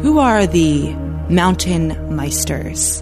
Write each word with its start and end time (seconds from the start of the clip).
Who 0.00 0.18
are 0.18 0.46
the 0.46 0.92
mountain 1.30 1.90
meisters? 2.10 3.00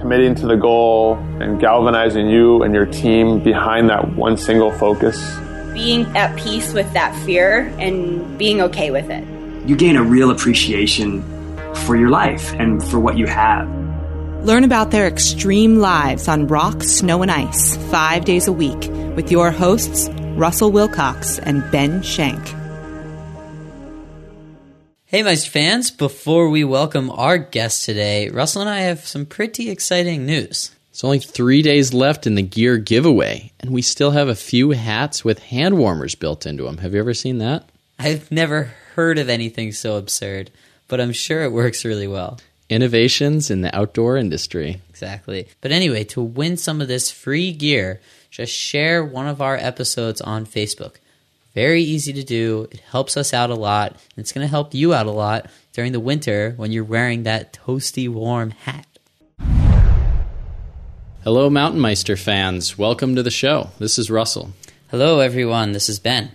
Committing 0.00 0.34
to 0.36 0.46
the 0.46 0.56
goal 0.56 1.14
and 1.40 1.60
galvanizing 1.60 2.28
you 2.28 2.62
and 2.62 2.74
your 2.74 2.86
team 2.86 3.42
behind 3.42 3.88
that 3.90 4.16
one 4.16 4.36
single 4.36 4.72
focus. 4.72 5.16
Being 5.72 6.04
at 6.16 6.36
peace 6.36 6.72
with 6.72 6.92
that 6.92 7.14
fear 7.24 7.72
and 7.78 8.36
being 8.38 8.60
okay 8.62 8.90
with 8.90 9.08
it. 9.10 9.24
You 9.68 9.76
gain 9.76 9.96
a 9.96 10.02
real 10.02 10.30
appreciation 10.30 11.22
for 11.86 11.96
your 11.96 12.10
life 12.10 12.52
and 12.54 12.82
for 12.82 12.98
what 12.98 13.16
you 13.16 13.26
have. 13.26 13.68
Learn 14.44 14.64
about 14.64 14.90
their 14.90 15.06
extreme 15.06 15.78
lives 15.78 16.26
on 16.26 16.48
rock, 16.48 16.82
snow, 16.82 17.22
and 17.22 17.30
ice 17.30 17.76
five 17.92 18.24
days 18.24 18.48
a 18.48 18.52
week 18.52 18.88
with 19.14 19.30
your 19.30 19.52
hosts, 19.52 20.08
Russell 20.34 20.72
Wilcox 20.72 21.38
and 21.38 21.62
Ben 21.70 22.02
Shank. 22.02 22.42
Hey, 25.12 25.22
Meister 25.22 25.50
fans, 25.50 25.90
before 25.90 26.48
we 26.48 26.64
welcome 26.64 27.10
our 27.10 27.36
guest 27.36 27.84
today, 27.84 28.30
Russell 28.30 28.62
and 28.62 28.70
I 28.70 28.78
have 28.78 29.06
some 29.06 29.26
pretty 29.26 29.68
exciting 29.68 30.24
news. 30.24 30.74
It's 30.88 31.04
only 31.04 31.18
three 31.18 31.60
days 31.60 31.92
left 31.92 32.26
in 32.26 32.34
the 32.34 32.40
gear 32.40 32.78
giveaway, 32.78 33.52
and 33.60 33.72
we 33.72 33.82
still 33.82 34.12
have 34.12 34.28
a 34.28 34.34
few 34.34 34.70
hats 34.70 35.22
with 35.22 35.40
hand 35.40 35.76
warmers 35.76 36.14
built 36.14 36.46
into 36.46 36.64
them. 36.64 36.78
Have 36.78 36.94
you 36.94 37.00
ever 37.00 37.12
seen 37.12 37.36
that? 37.40 37.68
I've 37.98 38.32
never 38.32 38.72
heard 38.94 39.18
of 39.18 39.28
anything 39.28 39.72
so 39.72 39.98
absurd, 39.98 40.50
but 40.88 40.98
I'm 40.98 41.12
sure 41.12 41.42
it 41.42 41.52
works 41.52 41.84
really 41.84 42.08
well. 42.08 42.40
Innovations 42.70 43.50
in 43.50 43.60
the 43.60 43.76
outdoor 43.76 44.16
industry. 44.16 44.80
Exactly. 44.88 45.46
But 45.60 45.72
anyway, 45.72 46.04
to 46.04 46.22
win 46.22 46.56
some 46.56 46.80
of 46.80 46.88
this 46.88 47.10
free 47.10 47.52
gear, 47.52 48.00
just 48.30 48.54
share 48.54 49.04
one 49.04 49.28
of 49.28 49.42
our 49.42 49.58
episodes 49.58 50.22
on 50.22 50.46
Facebook. 50.46 50.94
Very 51.54 51.82
easy 51.82 52.14
to 52.14 52.22
do. 52.22 52.66
It 52.70 52.80
helps 52.80 53.14
us 53.14 53.34
out 53.34 53.50
a 53.50 53.54
lot. 53.54 53.90
And 53.90 54.00
it's 54.16 54.32
going 54.32 54.44
to 54.44 54.50
help 54.50 54.72
you 54.72 54.94
out 54.94 55.04
a 55.04 55.10
lot 55.10 55.50
during 55.74 55.92
the 55.92 56.00
winter 56.00 56.54
when 56.56 56.72
you're 56.72 56.82
wearing 56.82 57.24
that 57.24 57.52
toasty 57.52 58.08
warm 58.08 58.52
hat. 58.52 58.86
Hello, 61.24 61.50
Mountain 61.50 61.80
Meister 61.80 62.16
fans. 62.16 62.78
Welcome 62.78 63.14
to 63.16 63.22
the 63.22 63.30
show. 63.30 63.68
This 63.78 63.98
is 63.98 64.10
Russell. 64.10 64.52
Hello, 64.90 65.20
everyone. 65.20 65.72
This 65.72 65.90
is 65.90 65.98
Ben. 65.98 66.30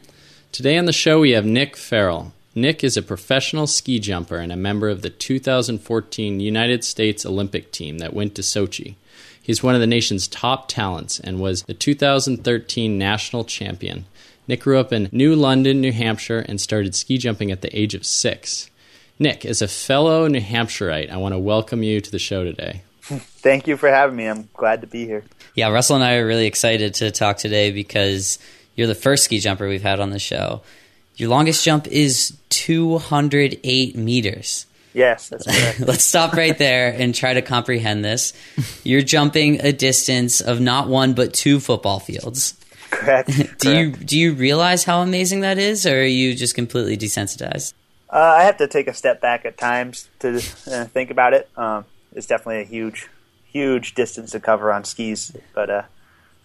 Today 0.51 0.77
on 0.77 0.85
the 0.85 0.93
show, 0.93 1.21
we 1.21 1.31
have 1.31 1.45
Nick 1.45 1.75
Fairall. 1.75 2.31
Nick 2.53 2.83
is 2.83 2.95
a 2.95 3.01
professional 3.01 3.65
ski 3.65 3.99
jumper 3.99 4.37
and 4.37 4.51
a 4.51 4.55
member 4.55 4.87
of 4.87 5.01
the 5.01 5.09
2014 5.09 6.39
United 6.39 6.83
States 6.83 7.25
Olympic 7.25 7.71
team 7.71 7.97
that 7.97 8.13
went 8.13 8.35
to 8.35 8.43
Sochi. 8.43 8.95
He's 9.41 9.63
one 9.63 9.73
of 9.73 9.81
the 9.81 9.87
nation's 9.87 10.27
top 10.27 10.67
talents 10.67 11.19
and 11.19 11.39
was 11.39 11.63
the 11.63 11.73
2013 11.73 12.97
national 12.99 13.45
champion. 13.45 14.05
Nick 14.47 14.61
grew 14.61 14.79
up 14.79 14.93
in 14.93 15.09
New 15.11 15.35
London, 15.35 15.81
New 15.81 15.91
Hampshire, 15.91 16.39
and 16.39 16.61
started 16.61 16.95
ski 16.95 17.17
jumping 17.17 17.51
at 17.51 17.61
the 17.61 17.77
age 17.77 17.93
of 17.93 18.05
six. 18.05 18.69
Nick, 19.19 19.45
as 19.45 19.61
a 19.61 19.67
fellow 19.67 20.27
New 20.27 20.39
Hampshireite, 20.39 21.09
I 21.09 21.17
want 21.17 21.33
to 21.33 21.39
welcome 21.39 21.83
you 21.83 21.99
to 21.99 22.11
the 22.11 22.19
show 22.19 22.43
today. 22.43 22.83
Thank 23.01 23.67
you 23.67 23.77
for 23.77 23.89
having 23.89 24.15
me. 24.15 24.25
I'm 24.25 24.49
glad 24.53 24.81
to 24.81 24.87
be 24.87 25.05
here. 25.05 25.23
Yeah, 25.55 25.69
Russell 25.69 25.95
and 25.95 26.05
I 26.05 26.15
are 26.15 26.25
really 26.25 26.45
excited 26.45 26.93
to 26.95 27.11
talk 27.11 27.37
today 27.37 27.71
because 27.71 28.37
you're 28.75 28.87
the 28.87 28.95
first 28.95 29.23
ski 29.25 29.39
jumper 29.39 29.67
we've 29.67 29.81
had 29.81 29.99
on 29.99 30.11
the 30.11 30.19
show. 30.19 30.61
Your 31.15 31.29
longest 31.29 31.65
jump 31.65 31.87
is 31.87 32.37
208 32.49 33.97
meters. 33.97 34.65
Yes, 34.93 35.29
that's 35.29 35.45
correct. 35.47 35.79
Let's 35.79 36.03
stop 36.03 36.33
right 36.33 36.57
there 36.57 36.89
and 36.89 37.13
try 37.13 37.33
to 37.33 37.41
comprehend 37.41 38.05
this. 38.05 38.33
You're 38.83 39.01
jumping 39.01 39.61
a 39.61 39.71
distance 39.71 40.41
of 40.41 40.59
not 40.61 40.87
one 40.87 41.13
but 41.13 41.33
two 41.33 41.59
football 41.59 41.99
fields. 41.99 42.53
Correct. 42.89 43.29
Do 43.59 43.77
you 43.77 43.91
do 43.91 44.17
you 44.17 44.33
realize 44.33 44.83
how 44.83 45.01
amazing 45.01 45.41
that 45.41 45.57
is, 45.57 45.85
or 45.85 46.01
are 46.01 46.03
you 46.03 46.35
just 46.35 46.55
completely 46.55 46.97
desensitized? 46.97 47.73
Uh, 48.09 48.35
I 48.39 48.43
have 48.43 48.57
to 48.57 48.67
take 48.67 48.87
a 48.87 48.93
step 48.93 49.19
back 49.19 49.45
at 49.45 49.57
times 49.57 50.07
to 50.19 50.37
uh, 50.71 50.85
think 50.85 51.11
about 51.11 51.33
it. 51.33 51.49
Um, 51.57 51.85
it's 52.13 52.27
definitely 52.27 52.61
a 52.61 52.65
huge, 52.65 53.09
huge 53.51 53.95
distance 53.95 54.31
to 54.31 54.39
cover 54.39 54.71
on 54.71 54.85
skis, 54.85 55.35
but 55.53 55.69
uh, 55.69 55.81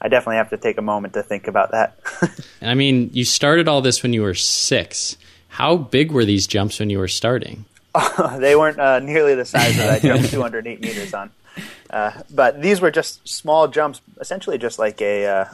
I 0.00 0.08
definitely 0.08 0.36
have 0.36 0.50
to 0.50 0.56
take 0.56 0.78
a 0.78 0.82
moment 0.82 1.14
to 1.14 1.22
think 1.22 1.46
about 1.46 1.70
that. 1.70 1.98
I 2.62 2.74
mean, 2.74 3.10
you 3.12 3.24
started 3.24 3.68
all 3.68 3.80
this 3.80 4.02
when 4.02 4.12
you 4.12 4.22
were 4.22 4.34
six. 4.34 5.16
How 5.48 5.76
big 5.76 6.10
were 6.10 6.24
these 6.24 6.46
jumps 6.46 6.80
when 6.80 6.90
you 6.90 6.98
were 6.98 7.08
starting? 7.08 7.64
they 8.38 8.56
weren't 8.56 8.80
uh, 8.80 8.98
nearly 8.98 9.34
the 9.34 9.44
size 9.44 9.76
that 9.76 9.90
I 9.90 9.98
jumped 10.00 10.30
208 10.30 10.80
meters 10.80 11.14
on, 11.14 11.30
uh, 11.90 12.22
but 12.30 12.60
these 12.60 12.80
were 12.80 12.90
just 12.90 13.26
small 13.28 13.68
jumps, 13.68 14.00
essentially 14.20 14.58
just 14.58 14.78
like 14.78 15.00
a 15.00 15.26
uh, 15.26 15.44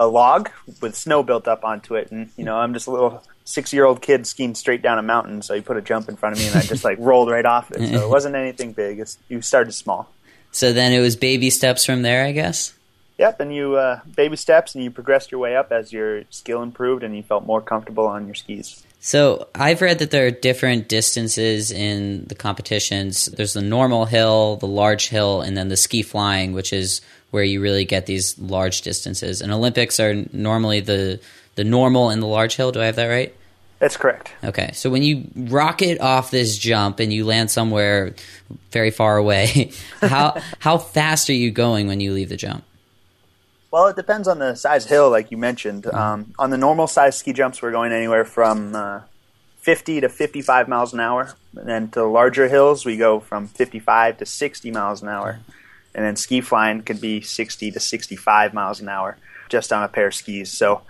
a 0.00 0.06
log 0.06 0.50
with 0.80 0.94
snow 0.94 1.22
built 1.22 1.48
up 1.48 1.64
onto 1.64 1.94
it, 1.94 2.10
and 2.10 2.30
you 2.36 2.44
know 2.44 2.56
I'm 2.56 2.74
just 2.74 2.86
a 2.86 2.90
little 2.90 3.22
six 3.44 3.72
year 3.72 3.84
old 3.84 4.02
kid 4.02 4.26
skiing 4.26 4.54
straight 4.54 4.82
down 4.82 4.98
a 4.98 5.02
mountain. 5.02 5.42
So 5.42 5.54
you 5.54 5.62
put 5.62 5.76
a 5.76 5.82
jump 5.82 6.08
in 6.08 6.16
front 6.16 6.36
of 6.36 6.40
me, 6.40 6.48
and 6.48 6.56
I 6.56 6.62
just 6.62 6.84
like 6.84 6.98
rolled 7.00 7.30
right 7.30 7.46
off 7.46 7.70
it. 7.70 7.78
So 7.88 8.04
it 8.04 8.08
wasn't 8.08 8.36
anything 8.36 8.72
big. 8.72 9.00
It's, 9.00 9.18
you 9.28 9.42
started 9.42 9.72
small. 9.72 10.10
So 10.52 10.72
then 10.72 10.92
it 10.92 11.00
was 11.00 11.16
baby 11.16 11.50
steps 11.50 11.84
from 11.84 12.02
there, 12.02 12.24
I 12.24 12.32
guess. 12.32 12.74
Yep, 13.18 13.40
and 13.40 13.54
you 13.54 13.74
uh, 13.74 14.00
baby 14.14 14.36
steps, 14.36 14.74
and 14.74 14.84
you 14.84 14.90
progressed 14.90 15.32
your 15.32 15.40
way 15.40 15.56
up 15.56 15.72
as 15.72 15.92
your 15.92 16.22
skill 16.30 16.62
improved, 16.62 17.02
and 17.02 17.16
you 17.16 17.22
felt 17.22 17.44
more 17.44 17.60
comfortable 17.60 18.06
on 18.06 18.26
your 18.26 18.34
skis. 18.34 18.84
So 19.00 19.48
I've 19.54 19.80
read 19.80 20.00
that 20.00 20.10
there 20.10 20.26
are 20.26 20.30
different 20.30 20.88
distances 20.88 21.70
in 21.70 22.26
the 22.26 22.34
competitions. 22.34 23.26
There's 23.26 23.54
the 23.54 23.62
normal 23.62 24.04
hill, 24.06 24.56
the 24.56 24.66
large 24.66 25.08
hill, 25.08 25.40
and 25.40 25.56
then 25.56 25.68
the 25.68 25.76
ski 25.76 26.02
flying, 26.02 26.52
which 26.52 26.72
is 26.72 27.00
where 27.30 27.44
you 27.44 27.60
really 27.60 27.84
get 27.84 28.06
these 28.06 28.38
large 28.38 28.82
distances. 28.82 29.42
And 29.42 29.52
Olympics 29.52 30.00
are 30.00 30.24
normally 30.32 30.80
the 30.80 31.20
the 31.56 31.64
normal 31.64 32.10
and 32.10 32.22
the 32.22 32.26
large 32.26 32.56
hill. 32.56 32.72
Do 32.72 32.80
I 32.80 32.86
have 32.86 32.96
that 32.96 33.06
right? 33.06 33.34
That's 33.78 33.96
correct. 33.96 34.32
Okay, 34.42 34.72
so 34.72 34.90
when 34.90 35.02
you 35.04 35.28
rocket 35.34 36.00
off 36.00 36.30
this 36.30 36.58
jump 36.58 36.98
and 36.98 37.12
you 37.12 37.24
land 37.24 37.50
somewhere 37.50 38.14
very 38.72 38.90
far 38.90 39.16
away, 39.16 39.72
how 40.00 40.40
how 40.58 40.78
fast 40.78 41.30
are 41.30 41.34
you 41.34 41.50
going 41.50 41.86
when 41.86 42.00
you 42.00 42.12
leave 42.12 42.28
the 42.28 42.36
jump? 42.36 42.64
Well, 43.70 43.86
it 43.88 43.96
depends 43.96 44.26
on 44.26 44.38
the 44.38 44.54
size 44.54 44.86
hill, 44.86 45.10
like 45.10 45.30
you 45.30 45.36
mentioned. 45.36 45.86
Um, 45.86 46.32
on 46.38 46.50
the 46.50 46.56
normal 46.56 46.86
size 46.86 47.18
ski 47.18 47.34
jumps, 47.34 47.60
we're 47.60 47.70
going 47.70 47.92
anywhere 47.92 48.24
from 48.24 48.74
uh, 48.74 49.00
50 49.58 50.00
to 50.00 50.08
55 50.08 50.68
miles 50.68 50.94
an 50.94 51.00
hour. 51.00 51.34
And 51.54 51.68
then 51.68 51.90
to 51.90 52.04
larger 52.06 52.48
hills, 52.48 52.86
we 52.86 52.96
go 52.96 53.20
from 53.20 53.46
55 53.46 54.18
to 54.18 54.26
60 54.26 54.70
miles 54.70 55.02
an 55.02 55.08
hour. 55.08 55.40
And 55.94 56.04
then 56.04 56.16
ski 56.16 56.40
flying 56.40 56.82
could 56.82 57.00
be 57.00 57.20
60 57.20 57.70
to 57.72 57.80
65 57.80 58.54
miles 58.54 58.80
an 58.80 58.88
hour 58.88 59.16
just 59.48 59.72
on 59.72 59.82
a 59.82 59.88
pair 59.88 60.08
of 60.08 60.14
skis. 60.14 60.50
So 60.50 60.82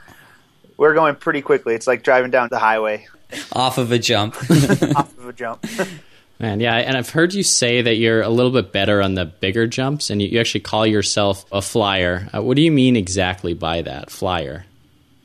we're 0.76 0.94
going 0.94 1.16
pretty 1.16 1.42
quickly. 1.42 1.75
It's 1.75 1.86
like 1.86 2.03
driving 2.03 2.31
down 2.31 2.48
the 2.50 2.59
highway 2.59 3.06
Off 3.53 3.78
of 3.78 3.92
a 3.92 3.98
jump. 3.98 4.36
off 4.97 5.16
of 5.19 5.28
a 5.28 5.32
jump. 5.32 5.64
Man, 6.41 6.60
yeah, 6.60 6.76
and 6.76 6.97
I've 6.97 7.10
heard 7.10 7.34
you 7.34 7.42
say 7.42 7.82
that 7.82 7.97
you're 7.97 8.22
a 8.22 8.28
little 8.28 8.53
bit 8.53 8.72
better 8.72 9.03
on 9.03 9.14
the 9.14 9.25
bigger 9.25 9.66
jumps, 9.66 10.09
and 10.09 10.22
you, 10.22 10.28
you 10.28 10.38
actually 10.38 10.60
call 10.60 10.86
yourself 10.86 11.44
a 11.50 11.60
flyer. 11.60 12.28
Uh, 12.32 12.41
what 12.41 12.54
do 12.54 12.62
you 12.62 12.70
mean 12.70 12.94
exactly 12.94 13.54
by 13.54 13.82
that, 13.82 14.09
flyer? 14.09 14.65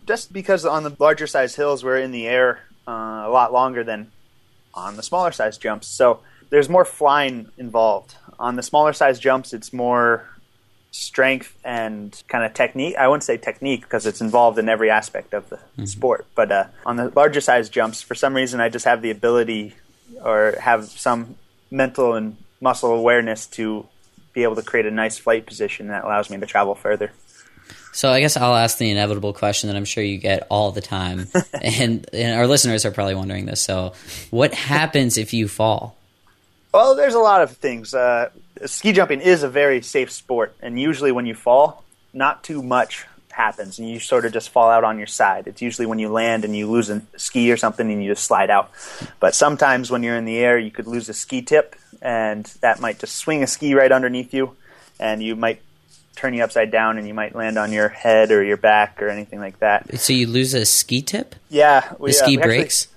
just 0.05 0.33
because 0.33 0.65
on 0.65 0.83
the 0.83 0.95
larger 0.99 1.27
size 1.27 1.55
hills 1.55 1.83
we're 1.83 1.97
in 1.97 2.11
the 2.11 2.27
air 2.27 2.59
uh, 2.87 3.23
a 3.25 3.29
lot 3.29 3.53
longer 3.53 3.83
than 3.83 4.11
on 4.73 4.95
the 4.95 5.03
smaller 5.03 5.31
size 5.31 5.57
jumps. 5.57 5.87
So 5.87 6.21
there's 6.49 6.69
more 6.69 6.85
flying 6.85 7.49
involved. 7.57 8.15
On 8.43 8.57
the 8.57 8.63
smaller 8.63 8.91
size 8.91 9.19
jumps, 9.19 9.53
it's 9.53 9.71
more 9.71 10.27
strength 10.91 11.57
and 11.63 12.21
kind 12.27 12.43
of 12.43 12.53
technique. 12.53 12.97
I 12.97 13.07
wouldn't 13.07 13.23
say 13.23 13.37
technique 13.37 13.83
because 13.83 14.05
it's 14.05 14.19
involved 14.19 14.59
in 14.59 14.67
every 14.67 14.89
aspect 14.89 15.33
of 15.33 15.49
the 15.49 15.87
sport. 15.87 16.27
But 16.35 16.51
uh, 16.51 16.65
on 16.85 16.97
the 16.97 17.11
larger 17.15 17.39
size 17.39 17.69
jumps, 17.69 18.01
for 18.01 18.15
some 18.15 18.35
reason, 18.35 18.59
I 18.59 18.67
just 18.67 18.83
have 18.83 19.01
the 19.01 19.11
ability 19.11 19.75
or 20.21 20.55
have 20.59 20.89
some 20.89 21.35
mental 21.71 22.15
and 22.15 22.35
muscle 22.59 22.91
awareness 22.93 23.47
to 23.47 23.87
be 24.33 24.43
able 24.43 24.55
to 24.55 24.61
create 24.61 24.85
a 24.85 24.91
nice 24.91 25.17
flight 25.17 25.45
position 25.45 25.87
that 25.87 26.03
allows 26.03 26.29
me 26.29 26.37
to 26.37 26.45
travel 26.45 26.75
further. 26.75 27.11
So 27.93 28.11
I 28.11 28.19
guess 28.19 28.35
I'll 28.35 28.55
ask 28.55 28.77
the 28.77 28.89
inevitable 28.89 29.31
question 29.31 29.69
that 29.69 29.77
I'm 29.77 29.85
sure 29.85 30.03
you 30.03 30.17
get 30.17 30.47
all 30.49 30.71
the 30.71 30.81
time, 30.81 31.27
and, 31.61 32.05
and 32.11 32.37
our 32.37 32.45
listeners 32.45 32.85
are 32.85 32.91
probably 32.91 33.15
wondering 33.15 33.45
this. 33.45 33.61
So, 33.61 33.93
what 34.31 34.53
happens 34.53 35.17
if 35.17 35.31
you 35.31 35.47
fall? 35.47 35.95
Well, 36.73 36.95
there's 36.95 37.13
a 37.13 37.19
lot 37.19 37.41
of 37.41 37.55
things. 37.57 37.93
Uh, 37.93 38.31
ski 38.65 38.91
jumping 38.91 39.21
is 39.21 39.43
a 39.43 39.49
very 39.49 39.81
safe 39.81 40.11
sport, 40.11 40.55
and 40.61 40.79
usually 40.79 41.11
when 41.11 41.25
you 41.25 41.35
fall, 41.35 41.83
not 42.13 42.43
too 42.43 42.61
much 42.61 43.05
happens, 43.31 43.79
and 43.79 43.89
you 43.89 43.99
sort 43.99 44.25
of 44.25 44.31
just 44.33 44.49
fall 44.49 44.69
out 44.69 44.83
on 44.83 44.97
your 44.97 45.07
side. 45.07 45.47
It's 45.47 45.61
usually 45.61 45.87
when 45.87 45.97
you 45.99 46.09
land 46.09 46.45
and 46.45 46.55
you 46.55 46.69
lose 46.69 46.89
a 46.89 47.01
ski 47.17 47.51
or 47.51 47.57
something, 47.57 47.91
and 47.91 48.03
you 48.03 48.11
just 48.11 48.25
slide 48.25 48.49
out. 48.49 48.71
But 49.19 49.33
sometimes 49.35 49.89
when 49.89 50.03
you're 50.03 50.15
in 50.17 50.25
the 50.25 50.37
air, 50.37 50.57
you 50.57 50.69
could 50.71 50.87
lose 50.87 51.09
a 51.09 51.13
ski 51.13 51.41
tip, 51.41 51.75
and 52.01 52.45
that 52.61 52.79
might 52.79 52.99
just 52.99 53.15
swing 53.15 53.41
a 53.43 53.47
ski 53.47 53.73
right 53.73 53.91
underneath 53.91 54.33
you, 54.33 54.55
and 54.99 55.23
you 55.23 55.35
might 55.35 55.61
turn 56.15 56.35
you 56.35 56.43
upside 56.43 56.69
down, 56.69 56.99
and 56.99 57.07
you 57.07 57.13
might 57.15 57.33
land 57.35 57.57
on 57.57 57.71
your 57.71 57.89
head 57.89 58.29
or 58.31 58.43
your 58.43 58.57
back 58.57 59.01
or 59.01 59.09
anything 59.09 59.39
like 59.39 59.57
that. 59.59 59.99
So 59.99 60.13
you 60.13 60.27
lose 60.27 60.53
a 60.53 60.63
ski 60.65 61.01
tip? 61.01 61.33
Yeah, 61.49 61.91
we, 61.97 62.11
The 62.11 62.17
uh, 62.17 62.23
ski 62.23 62.37
actually- 62.37 62.57
breaks? 62.57 62.87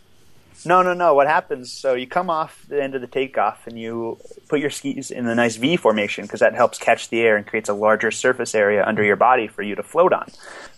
No, 0.66 0.82
no, 0.82 0.94
no. 0.94 1.14
What 1.14 1.28
happens? 1.28 1.70
So 1.72 1.94
you 1.94 2.08
come 2.08 2.28
off 2.28 2.66
the 2.68 2.82
end 2.82 2.96
of 2.96 3.00
the 3.00 3.06
takeoff 3.06 3.66
and 3.68 3.78
you 3.78 4.18
put 4.48 4.58
your 4.58 4.70
skis 4.70 5.12
in 5.12 5.26
a 5.28 5.34
nice 5.34 5.56
V 5.56 5.76
formation 5.76 6.24
because 6.24 6.40
that 6.40 6.54
helps 6.54 6.76
catch 6.78 7.08
the 7.08 7.20
air 7.20 7.36
and 7.36 7.46
creates 7.46 7.68
a 7.68 7.74
larger 7.74 8.10
surface 8.10 8.52
area 8.52 8.84
under 8.84 9.04
your 9.04 9.16
body 9.16 9.46
for 9.46 9.62
you 9.62 9.76
to 9.76 9.82
float 9.84 10.12
on. 10.12 10.28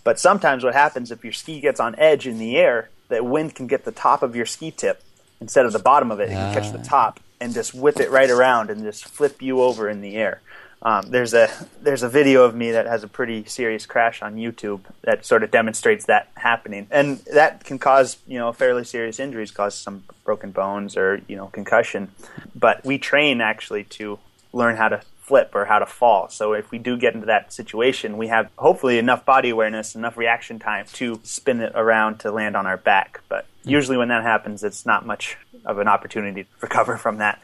But 0.03 0.19
sometimes 0.19 0.63
what 0.63 0.75
happens 0.75 1.11
if 1.11 1.23
your 1.23 1.33
ski 1.33 1.59
gets 1.59 1.79
on 1.79 1.95
edge 1.97 2.27
in 2.27 2.37
the 2.37 2.57
air, 2.57 2.89
that 3.07 3.25
wind 3.25 3.55
can 3.55 3.65
get 3.65 3.83
the 3.83 3.91
top 3.91 4.21
of 4.21 4.35
your 4.35 4.45
ski 4.45 4.69
tip 4.69 5.01
instead 5.41 5.65
of 5.65 5.73
the 5.73 5.79
bottom 5.79 6.11
of 6.11 6.19
it, 6.19 6.29
it 6.29 6.33
can 6.33 6.53
catch 6.53 6.71
the 6.71 6.79
ah. 6.79 6.83
top 6.83 7.19
and 7.41 7.53
just 7.53 7.73
whip 7.73 7.99
it 7.99 8.11
right 8.11 8.29
around 8.29 8.69
and 8.69 8.83
just 8.83 9.05
flip 9.05 9.41
you 9.41 9.61
over 9.61 9.89
in 9.89 10.01
the 10.01 10.15
air. 10.17 10.41
Um, 10.81 11.09
there's 11.09 11.33
a 11.33 11.49
there's 11.81 12.03
a 12.03 12.09
video 12.09 12.43
of 12.43 12.55
me 12.55 12.71
that 12.71 12.85
has 12.85 13.03
a 13.03 13.07
pretty 13.07 13.43
serious 13.45 13.85
crash 13.85 14.21
on 14.21 14.35
YouTube 14.35 14.81
that 15.01 15.25
sort 15.25 15.43
of 15.43 15.51
demonstrates 15.51 16.05
that 16.05 16.29
happening, 16.35 16.87
and 16.89 17.17
that 17.33 17.65
can 17.65 17.79
cause 17.79 18.17
you 18.27 18.37
know 18.37 18.53
fairly 18.53 18.85
serious 18.85 19.19
injuries, 19.19 19.51
cause 19.51 19.75
some 19.75 20.03
broken 20.23 20.51
bones 20.51 20.95
or 20.95 21.21
you 21.27 21.35
know 21.35 21.47
concussion. 21.47 22.11
But 22.55 22.85
we 22.85 22.97
train 22.97 23.41
actually 23.41 23.83
to 23.85 24.19
learn 24.53 24.77
how 24.77 24.87
to 24.87 25.01
flip 25.29 25.51
or 25.53 25.63
how 25.65 25.77
to 25.77 25.85
fall. 25.85 26.27
So 26.29 26.53
if 26.53 26.71
we 26.71 26.79
do 26.79 26.97
get 26.97 27.13
into 27.13 27.27
that 27.27 27.53
situation, 27.53 28.17
we 28.17 28.27
have 28.29 28.49
hopefully 28.57 28.97
enough 28.97 29.25
body 29.25 29.51
awareness, 29.51 29.93
enough 29.93 30.17
reaction 30.17 30.57
time 30.57 30.87
to 30.93 31.19
spin 31.23 31.61
it 31.61 31.71
around 31.75 32.21
to 32.21 32.31
land 32.31 32.57
on 32.57 32.65
our 32.65 32.77
back. 32.77 33.21
But 33.29 33.45
usually 33.63 33.95
when 33.95 34.07
that 34.07 34.23
happens, 34.23 34.63
it's 34.63 34.87
not 34.87 35.05
much 35.05 35.37
of 35.65 35.77
an 35.77 35.87
opportunity 35.87 36.45
to 36.45 36.49
recover 36.61 36.97
from 36.97 37.17
that. 37.17 37.39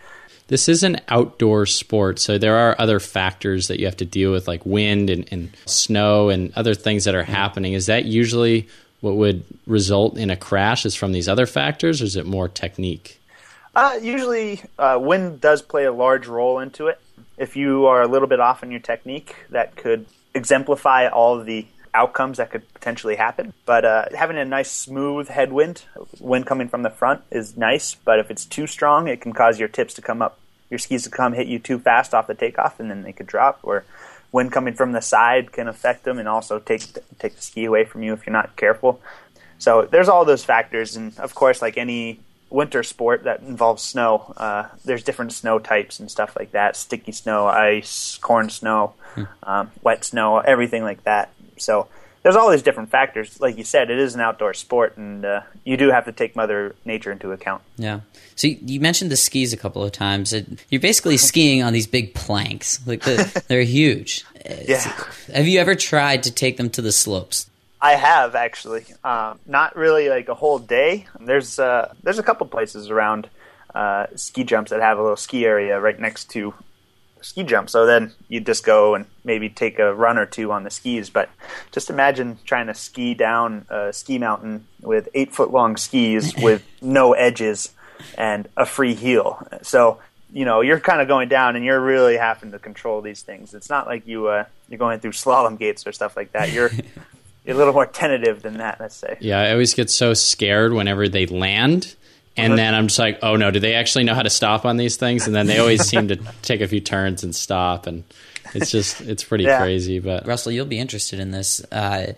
This 0.48 0.68
is 0.68 0.82
an 0.82 1.00
outdoor 1.10 1.68
sport, 1.68 2.18
so 2.18 2.40
there 2.40 2.56
are 2.56 2.76
other 2.80 3.00
factors 3.00 3.68
that 3.68 3.80
you 3.80 3.86
have 3.86 3.98
to 3.98 4.06
deal 4.06 4.32
with, 4.32 4.48
like 4.48 4.66
wind 4.66 5.12
and, 5.12 5.28
and 5.32 5.52
snow 5.68 6.30
and 6.30 6.52
other 6.56 6.74
things 6.74 7.06
that 7.06 7.14
are 7.14 7.24
happening. 7.24 7.74
Is 7.74 7.86
that 7.86 8.06
usually 8.06 8.68
what 9.02 9.16
would 9.16 9.44
result 9.68 10.18
in 10.18 10.32
a 10.32 10.36
crash? 10.36 10.88
Is 10.88 10.96
from 10.96 11.12
these 11.12 11.30
other 11.30 11.46
factors, 11.46 12.02
or 12.02 12.06
is 12.06 12.16
it 12.16 12.26
more 12.26 12.48
technique? 12.48 13.20
Uh, 13.76 14.00
usually, 14.02 14.62
uh, 14.80 14.98
wind 15.00 15.42
does 15.42 15.62
play 15.62 15.86
a 15.86 15.92
large 15.92 16.28
role 16.28 16.60
into 16.60 16.88
it. 16.88 17.00
If 17.38 17.56
you 17.56 17.86
are 17.86 18.02
a 18.02 18.08
little 18.08 18.28
bit 18.28 18.40
off 18.40 18.64
in 18.64 18.72
your 18.72 18.80
technique, 18.80 19.36
that 19.50 19.76
could 19.76 20.06
exemplify 20.34 21.08
all 21.08 21.44
the 21.44 21.68
outcomes 21.94 22.38
that 22.38 22.52
could 22.52 22.72
potentially 22.74 23.16
happen. 23.16 23.54
But 23.66 23.86
uh, 23.86 24.06
having 24.14 24.38
a 24.38 24.46
nice 24.46 24.72
smooth 24.72 25.30
headwind, 25.30 25.84
wind 26.20 26.46
coming 26.46 26.68
from 26.68 26.84
the 26.84 26.90
front, 26.90 27.22
is 27.32 27.58
nice. 27.58 27.96
But 27.96 28.20
if 28.20 28.30
it's 28.30 28.46
too 28.46 28.68
strong, 28.68 29.08
it 29.08 29.22
can 29.22 29.34
cause 29.34 29.60
your 29.60 29.70
tips 29.70 29.94
to 29.96 30.02
come 30.02 30.22
up, 30.22 30.40
your 30.70 30.78
skis 30.78 31.04
to 31.04 31.10
come 31.10 31.34
hit 31.34 31.48
you 31.48 31.60
too 31.60 31.80
fast 31.80 32.14
off 32.14 32.28
the 32.28 32.36
takeoff, 32.36 32.80
and 32.80 32.90
then 32.90 33.04
they 33.04 33.14
could 33.14 33.28
drop. 33.28 33.60
Or 33.64 33.86
wind 34.32 34.52
coming 34.52 34.74
from 34.74 34.92
the 34.92 35.02
side 35.02 35.52
can 35.54 35.68
affect 35.68 36.04
them 36.04 36.20
and 36.20 36.28
also 36.28 36.60
take 36.60 36.82
take 37.20 37.36
the 37.36 37.42
ski 37.42 37.66
away 37.66 37.86
from 37.86 38.04
you 38.04 38.14
if 38.14 38.26
you're 38.26 38.34
not 38.34 38.56
careful. 38.58 39.02
So 39.58 39.88
there's 39.90 40.10
all 40.10 40.26
those 40.26 40.44
factors, 40.44 40.98
and 40.98 41.18
of 41.20 41.34
course, 41.34 41.62
like 41.62 41.78
any 41.78 42.20
winter 42.50 42.84
sport 42.84 43.24
that 43.24 43.42
involves 43.42 43.84
snow, 43.84 44.34
uh, 44.38 44.68
there's 44.84 45.04
different 45.04 45.34
snow 45.34 45.60
types 45.60 46.00
and 46.00 46.10
stuff 46.10 46.36
like 46.38 46.52
that: 46.52 46.76
sticky 46.76 47.12
snow, 47.12 47.48
ice, 47.48 48.18
corn 48.18 48.50
snow, 48.50 48.94
um, 49.44 49.72
wet 49.82 50.04
snow, 50.06 50.40
everything 50.40 50.84
like 50.84 51.04
that. 51.04 51.32
So 51.58 51.88
there's 52.26 52.36
all 52.36 52.50
these 52.50 52.64
different 52.64 52.90
factors. 52.90 53.40
Like 53.40 53.56
you 53.56 53.64
said, 53.64 53.92
it 53.92 54.00
is 54.00 54.16
an 54.16 54.22
outdoor 54.22 54.56
sport, 54.56 54.98
and 54.98 55.24
uh, 55.24 55.42
you 55.64 55.78
do 55.78 55.92
have 55.92 56.06
to 56.06 56.12
take 56.12 56.36
Mother 56.36 56.76
Nature 56.84 57.12
into 57.12 57.32
account. 57.32 57.62
Yeah. 57.78 58.00
So 58.36 58.48
you, 58.48 58.58
you 58.62 58.80
mentioned 58.80 59.12
the 59.12 59.16
skis 59.16 59.54
a 59.54 59.58
couple 59.58 59.84
of 59.84 59.92
times. 59.92 60.34
You're 60.70 60.82
basically 60.82 61.18
skiing 61.32 61.62
on 61.62 61.72
these 61.72 61.86
big 61.86 62.16
planks. 62.16 62.86
Like 62.88 63.04
the, 63.04 63.44
they're 63.48 63.62
huge. 63.62 64.26
Yeah. 64.68 64.94
Have 65.34 65.48
you 65.48 65.60
ever 65.60 65.74
tried 65.74 66.22
to 66.24 66.32
take 66.32 66.58
them 66.58 66.70
to 66.72 66.82
the 66.84 66.92
slopes? 66.92 67.50
I 67.82 67.96
have 67.96 68.36
actually, 68.36 68.86
um, 69.04 69.40
not 69.46 69.76
really 69.76 70.10
like 70.10 70.28
a 70.30 70.34
whole 70.34 70.60
day. 70.60 71.08
There's 71.20 71.60
uh, 71.60 71.94
there's 72.04 72.20
a 72.20 72.24
couple 72.24 72.48
places 72.48 72.90
around 72.90 73.30
uh, 73.74 74.08
ski 74.16 74.44
jumps 74.44 74.72
that 74.72 74.82
have 74.82 74.98
a 74.98 75.02
little 75.02 75.18
ski 75.18 75.46
area 75.46 75.80
right 75.80 76.00
next 76.00 76.30
to 76.32 76.54
ski 77.22 77.44
jump. 77.44 77.70
So 77.70 77.86
then 77.86 78.14
you 78.30 78.40
just 78.40 78.64
go 78.64 78.96
and 78.96 79.06
maybe 79.24 79.50
take 79.50 79.80
a 79.80 79.94
run 79.94 80.18
or 80.18 80.26
two 80.26 80.52
on 80.52 80.64
the 80.64 80.70
skis. 80.70 81.10
But 81.10 81.30
just 81.72 81.90
imagine 81.90 82.38
trying 82.46 82.68
to 82.68 82.74
ski 82.74 83.14
down 83.14 83.66
a 83.70 83.92
ski 83.92 84.20
mountain 84.20 84.68
with 84.82 85.10
eight 85.14 85.34
foot 85.34 85.52
long 85.52 85.76
skis 85.76 86.34
with 86.42 86.64
no 86.82 87.14
edges 87.14 87.74
and 88.18 88.48
a 88.56 88.66
free 88.66 88.94
heel. 88.94 89.46
So 89.64 90.00
you 90.32 90.46
know 90.46 90.62
you're 90.62 90.80
kind 90.80 91.02
of 91.02 91.08
going 91.08 91.30
down 91.30 91.56
and 91.56 91.66
you're 91.66 91.80
really 91.80 92.18
having 92.18 92.52
to 92.52 92.60
control 92.60 93.02
these 93.02 93.22
things. 93.22 93.54
It's 93.54 93.70
not 93.70 93.88
like 93.88 94.08
you 94.08 94.28
uh, 94.28 94.46
you're 94.70 94.80
going 94.80 95.00
through 95.00 95.12
slalom 95.12 95.58
gates 95.58 95.86
or 95.86 95.92
stuff 95.92 96.16
like 96.16 96.32
that. 96.34 96.52
You're 96.52 96.72
you're 96.72 96.84
a 97.48 97.54
little 97.54 97.74
more 97.74 97.86
tentative 97.86 98.42
than 98.42 98.58
that. 98.58 98.80
Let's 98.80 98.96
say. 98.96 99.18
Yeah, 99.20 99.40
I 99.40 99.52
always 99.52 99.74
get 99.74 99.90
so 99.90 100.14
scared 100.14 100.74
whenever 100.74 101.08
they 101.08 101.26
land. 101.26 101.96
And 102.38 102.58
then 102.58 102.76
I'm 102.76 102.88
just 102.88 103.00
like, 103.00 103.20
oh 103.24 103.38
no, 103.38 103.50
do 103.50 103.62
they 103.62 103.76
actually 103.76 104.04
know 104.04 104.14
how 104.14 104.22
to 104.24 104.30
stop 104.30 104.66
on 104.66 104.76
these 104.76 104.98
things? 104.98 105.26
And 105.26 105.34
then 105.34 105.48
they 105.48 105.58
always 105.58 105.86
seem 105.88 106.10
to 106.10 106.18
take 106.42 106.60
a 106.60 106.68
few 106.68 106.82
turns 106.82 107.24
and 107.24 107.34
stop, 107.34 107.88
and 107.88 108.04
it's 108.54 108.70
just 108.72 109.00
it's 109.02 109.24
pretty 109.24 109.46
Yeah. 109.46 109.60
crazy. 109.62 110.00
But 110.00 110.28
Russell, 110.28 110.52
you'll 110.52 110.66
be 110.66 110.80
interested 110.80 111.20
in 111.22 111.32
this. 111.32 111.64
Uh, 111.72 112.14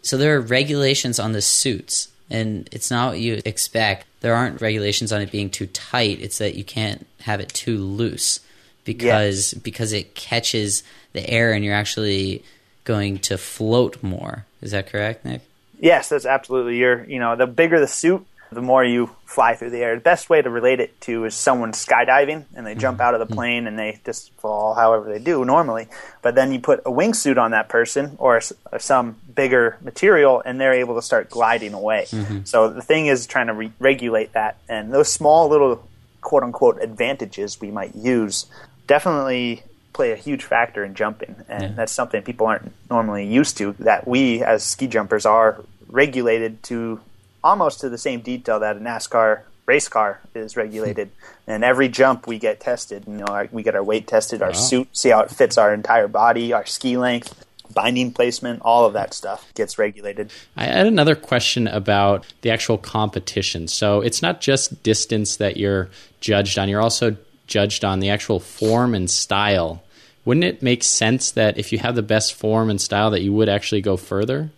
so 0.00 0.16
there 0.16 0.34
are 0.36 0.40
regulations 0.40 1.18
on 1.20 1.32
the 1.32 1.42
suits, 1.42 2.08
and 2.30 2.66
it's 2.72 2.90
not 2.90 3.10
what 3.10 3.20
you 3.20 3.42
expect. 3.44 4.06
There 4.20 4.34
aren't 4.34 4.62
regulations 4.62 5.12
on 5.12 5.20
it 5.20 5.30
being 5.30 5.50
too 5.50 5.66
tight. 5.66 6.18
It's 6.22 6.38
that 6.38 6.54
you 6.54 6.64
can't 6.64 7.06
have 7.20 7.40
it 7.40 7.50
too 7.50 7.76
loose 7.76 8.40
because 8.84 9.52
because 9.62 9.92
it 9.92 10.14
catches 10.14 10.82
the 11.12 11.28
air, 11.28 11.52
and 11.52 11.62
you're 11.62 11.74
actually 11.74 12.42
going 12.84 13.18
to 13.18 13.36
float 13.36 14.02
more. 14.02 14.46
Is 14.60 14.72
that 14.72 14.88
correct, 14.88 15.24
Nick? 15.24 15.42
Yes, 15.78 16.08
that's 16.08 16.26
absolutely. 16.26 16.78
You're, 16.78 17.04
you 17.04 17.18
know, 17.18 17.36
the 17.36 17.46
bigger 17.46 17.78
the 17.78 17.86
suit, 17.86 18.26
the 18.50 18.62
more 18.62 18.84
you 18.84 19.10
fly 19.24 19.54
through 19.54 19.70
the 19.70 19.78
air. 19.78 19.94
The 19.94 20.00
best 20.00 20.30
way 20.30 20.40
to 20.40 20.50
relate 20.50 20.80
it 20.80 21.00
to 21.02 21.24
is 21.26 21.34
someone 21.34 21.72
skydiving 21.72 22.44
and 22.54 22.66
they 22.66 22.74
jump 22.74 22.96
mm-hmm. 22.96 23.02
out 23.02 23.14
of 23.14 23.20
the 23.20 23.26
mm-hmm. 23.26 23.34
plane 23.34 23.66
and 23.66 23.78
they 23.78 24.00
just 24.04 24.32
fall 24.32 24.74
however 24.74 25.12
they 25.12 25.18
do 25.22 25.44
normally. 25.44 25.86
But 26.22 26.34
then 26.34 26.52
you 26.52 26.58
put 26.58 26.80
a 26.80 26.90
wingsuit 26.90 27.38
on 27.38 27.50
that 27.52 27.68
person 27.68 28.16
or 28.18 28.40
or 28.72 28.78
some 28.78 29.16
bigger 29.34 29.76
material 29.82 30.42
and 30.44 30.60
they're 30.60 30.72
able 30.72 30.94
to 30.96 31.02
start 31.02 31.30
gliding 31.30 31.74
away. 31.74 32.06
Mm-hmm. 32.08 32.44
So 32.44 32.68
the 32.70 32.82
thing 32.82 33.06
is 33.06 33.26
trying 33.26 33.48
to 33.48 33.54
re- 33.54 33.72
regulate 33.78 34.32
that. 34.32 34.56
And 34.68 34.92
those 34.92 35.12
small 35.12 35.48
little 35.48 35.86
quote 36.22 36.42
unquote 36.42 36.82
advantages 36.82 37.60
we 37.60 37.70
might 37.70 37.94
use 37.94 38.46
definitely 38.86 39.62
play 39.98 40.12
a 40.12 40.16
huge 40.16 40.44
factor 40.44 40.84
in 40.84 40.94
jumping. 40.94 41.34
And 41.48 41.74
that's 41.74 41.90
something 41.90 42.22
people 42.22 42.46
aren't 42.46 42.70
normally 42.88 43.26
used 43.26 43.56
to, 43.56 43.72
that 43.80 44.06
we 44.06 44.44
as 44.44 44.62
ski 44.62 44.86
jumpers 44.86 45.26
are 45.26 45.64
regulated 45.88 46.62
to 46.70 47.00
almost 47.42 47.80
to 47.80 47.88
the 47.88 47.98
same 47.98 48.20
detail 48.20 48.60
that 48.60 48.76
a 48.76 48.78
NASCAR 48.78 49.40
race 49.66 49.88
car 49.88 50.20
is 50.36 50.56
regulated. 50.56 51.10
And 51.48 51.64
every 51.64 51.88
jump 51.88 52.26
we 52.26 52.38
get 52.38 52.60
tested. 52.60 53.04
You 53.06 53.14
know, 53.14 53.24
our, 53.24 53.48
we 53.50 53.62
get 53.62 53.74
our 53.74 53.82
weight 53.82 54.06
tested, 54.06 54.42
our 54.42 54.52
suit, 54.52 54.86
see 54.92 55.08
how 55.08 55.20
it 55.20 55.30
fits 55.30 55.56
our 55.56 55.72
entire 55.72 56.06
body, 56.06 56.52
our 56.52 56.66
ski 56.66 56.98
length, 56.98 57.42
binding 57.72 58.12
placement, 58.12 58.60
all 58.60 58.84
of 58.84 58.92
that 58.92 59.14
stuff 59.14 59.50
gets 59.54 59.78
regulated. 59.78 60.30
I 60.58 60.66
had 60.66 60.86
another 60.86 61.14
question 61.14 61.66
about 61.66 62.26
the 62.42 62.50
actual 62.50 62.76
competition. 62.76 63.66
So 63.66 64.02
it's 64.02 64.20
not 64.20 64.42
just 64.42 64.82
distance 64.82 65.38
that 65.38 65.56
you're 65.56 65.88
judged 66.20 66.58
on, 66.58 66.68
you're 66.68 66.82
also 66.82 67.16
judged 67.46 67.82
on 67.82 68.00
the 68.00 68.10
actual 68.10 68.38
form 68.38 68.94
and 68.94 69.10
style. 69.10 69.82
Wouldn't 70.24 70.44
it 70.44 70.62
make 70.62 70.84
sense 70.84 71.30
that 71.32 71.58
if 71.58 71.72
you 71.72 71.78
have 71.78 71.94
the 71.94 72.02
best 72.02 72.34
form 72.34 72.70
and 72.70 72.80
style 72.80 73.10
that 73.10 73.22
you 73.22 73.32
would 73.32 73.48
actually 73.48 73.80
go 73.80 73.96
further? 73.96 74.50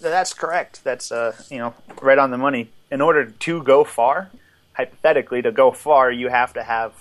That's 0.00 0.34
correct. 0.34 0.82
That's 0.84 1.12
uh, 1.12 1.36
you 1.50 1.58
know 1.58 1.74
right 2.00 2.18
on 2.18 2.30
the 2.30 2.38
money. 2.38 2.70
In 2.90 3.00
order 3.00 3.26
to 3.26 3.62
go 3.62 3.84
far, 3.84 4.30
hypothetically, 4.74 5.42
to 5.42 5.52
go 5.52 5.70
far, 5.70 6.10
you 6.10 6.28
have 6.28 6.52
to 6.54 6.62
have 6.62 6.92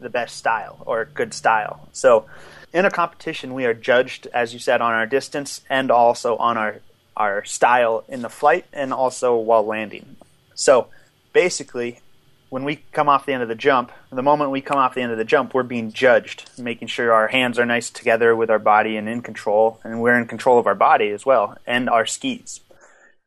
the 0.00 0.10
best 0.10 0.36
style 0.36 0.82
or 0.86 1.04
good 1.04 1.32
style. 1.32 1.88
So, 1.92 2.26
in 2.72 2.84
a 2.84 2.90
competition, 2.90 3.54
we 3.54 3.66
are 3.66 3.74
judged, 3.74 4.26
as 4.32 4.52
you 4.52 4.58
said, 4.58 4.80
on 4.80 4.92
our 4.92 5.06
distance 5.06 5.62
and 5.68 5.90
also 5.90 6.36
on 6.36 6.56
our 6.56 6.80
our 7.16 7.44
style 7.44 8.04
in 8.08 8.22
the 8.22 8.28
flight 8.28 8.64
and 8.72 8.92
also 8.92 9.36
while 9.36 9.64
landing. 9.64 10.16
So, 10.54 10.88
basically, 11.32 12.00
when 12.50 12.64
we 12.64 12.76
come 12.92 13.08
off 13.08 13.26
the 13.26 13.32
end 13.32 13.44
of 13.44 13.48
the 13.48 13.54
jump, 13.54 13.92
the 14.10 14.22
moment 14.22 14.50
we 14.50 14.60
come 14.60 14.76
off 14.76 14.94
the 14.94 15.00
end 15.00 15.12
of 15.12 15.18
the 15.18 15.24
jump, 15.24 15.54
we're 15.54 15.62
being 15.62 15.92
judged, 15.92 16.50
making 16.58 16.88
sure 16.88 17.12
our 17.12 17.28
hands 17.28 17.58
are 17.58 17.64
nice 17.64 17.90
together 17.90 18.34
with 18.34 18.50
our 18.50 18.58
body 18.58 18.96
and 18.96 19.08
in 19.08 19.22
control, 19.22 19.80
and 19.84 20.02
we're 20.02 20.18
in 20.18 20.26
control 20.26 20.58
of 20.58 20.66
our 20.66 20.74
body 20.74 21.10
as 21.10 21.24
well 21.24 21.56
and 21.64 21.88
our 21.88 22.04
skis, 22.04 22.60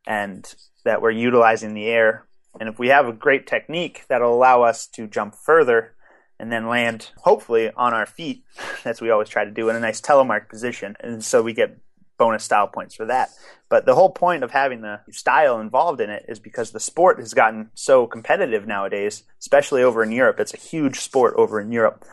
and 0.05 0.53
that 0.83 1.01
we're 1.01 1.11
utilizing 1.11 1.73
the 1.73 1.87
air. 1.87 2.25
And 2.59 2.67
if 2.67 2.77
we 2.77 2.89
have 2.89 3.07
a 3.07 3.13
great 3.13 3.47
technique 3.47 4.03
that'll 4.09 4.35
allow 4.35 4.63
us 4.63 4.85
to 4.87 5.07
jump 5.07 5.35
further 5.35 5.95
and 6.37 6.51
then 6.51 6.67
land, 6.67 7.11
hopefully, 7.19 7.71
on 7.77 7.93
our 7.93 8.05
feet, 8.05 8.43
that's 8.83 8.99
we 8.99 9.09
always 9.09 9.29
try 9.29 9.45
to 9.45 9.51
do 9.51 9.69
in 9.69 9.77
a 9.77 9.79
nice 9.79 10.01
telemark 10.01 10.49
position, 10.49 10.97
and 10.99 11.23
so 11.23 11.41
we 11.41 11.53
get 11.53 11.77
bonus 12.23 12.45
style 12.45 12.67
points 12.67 12.95
for 12.95 13.05
that. 13.05 13.31
But 13.67 13.85
the 13.85 13.95
whole 13.95 14.09
point 14.09 14.45
of 14.45 14.51
having 14.51 14.79
the 14.79 15.01
style 15.11 15.59
involved 15.59 15.99
in 15.99 16.09
it 16.09 16.23
is 16.29 16.39
because 16.39 16.71
the 16.71 16.79
sport 16.79 17.19
has 17.19 17.33
gotten 17.33 17.69
so 17.73 18.07
competitive 18.07 18.65
nowadays, 18.65 19.23
especially 19.41 19.83
over 19.83 20.01
in 20.01 20.13
Europe. 20.13 20.39
It's 20.39 20.53
a 20.53 20.57
huge 20.57 21.01
sport 21.01 21.33
over 21.35 21.59
in 21.59 21.73
Europe 21.73 22.05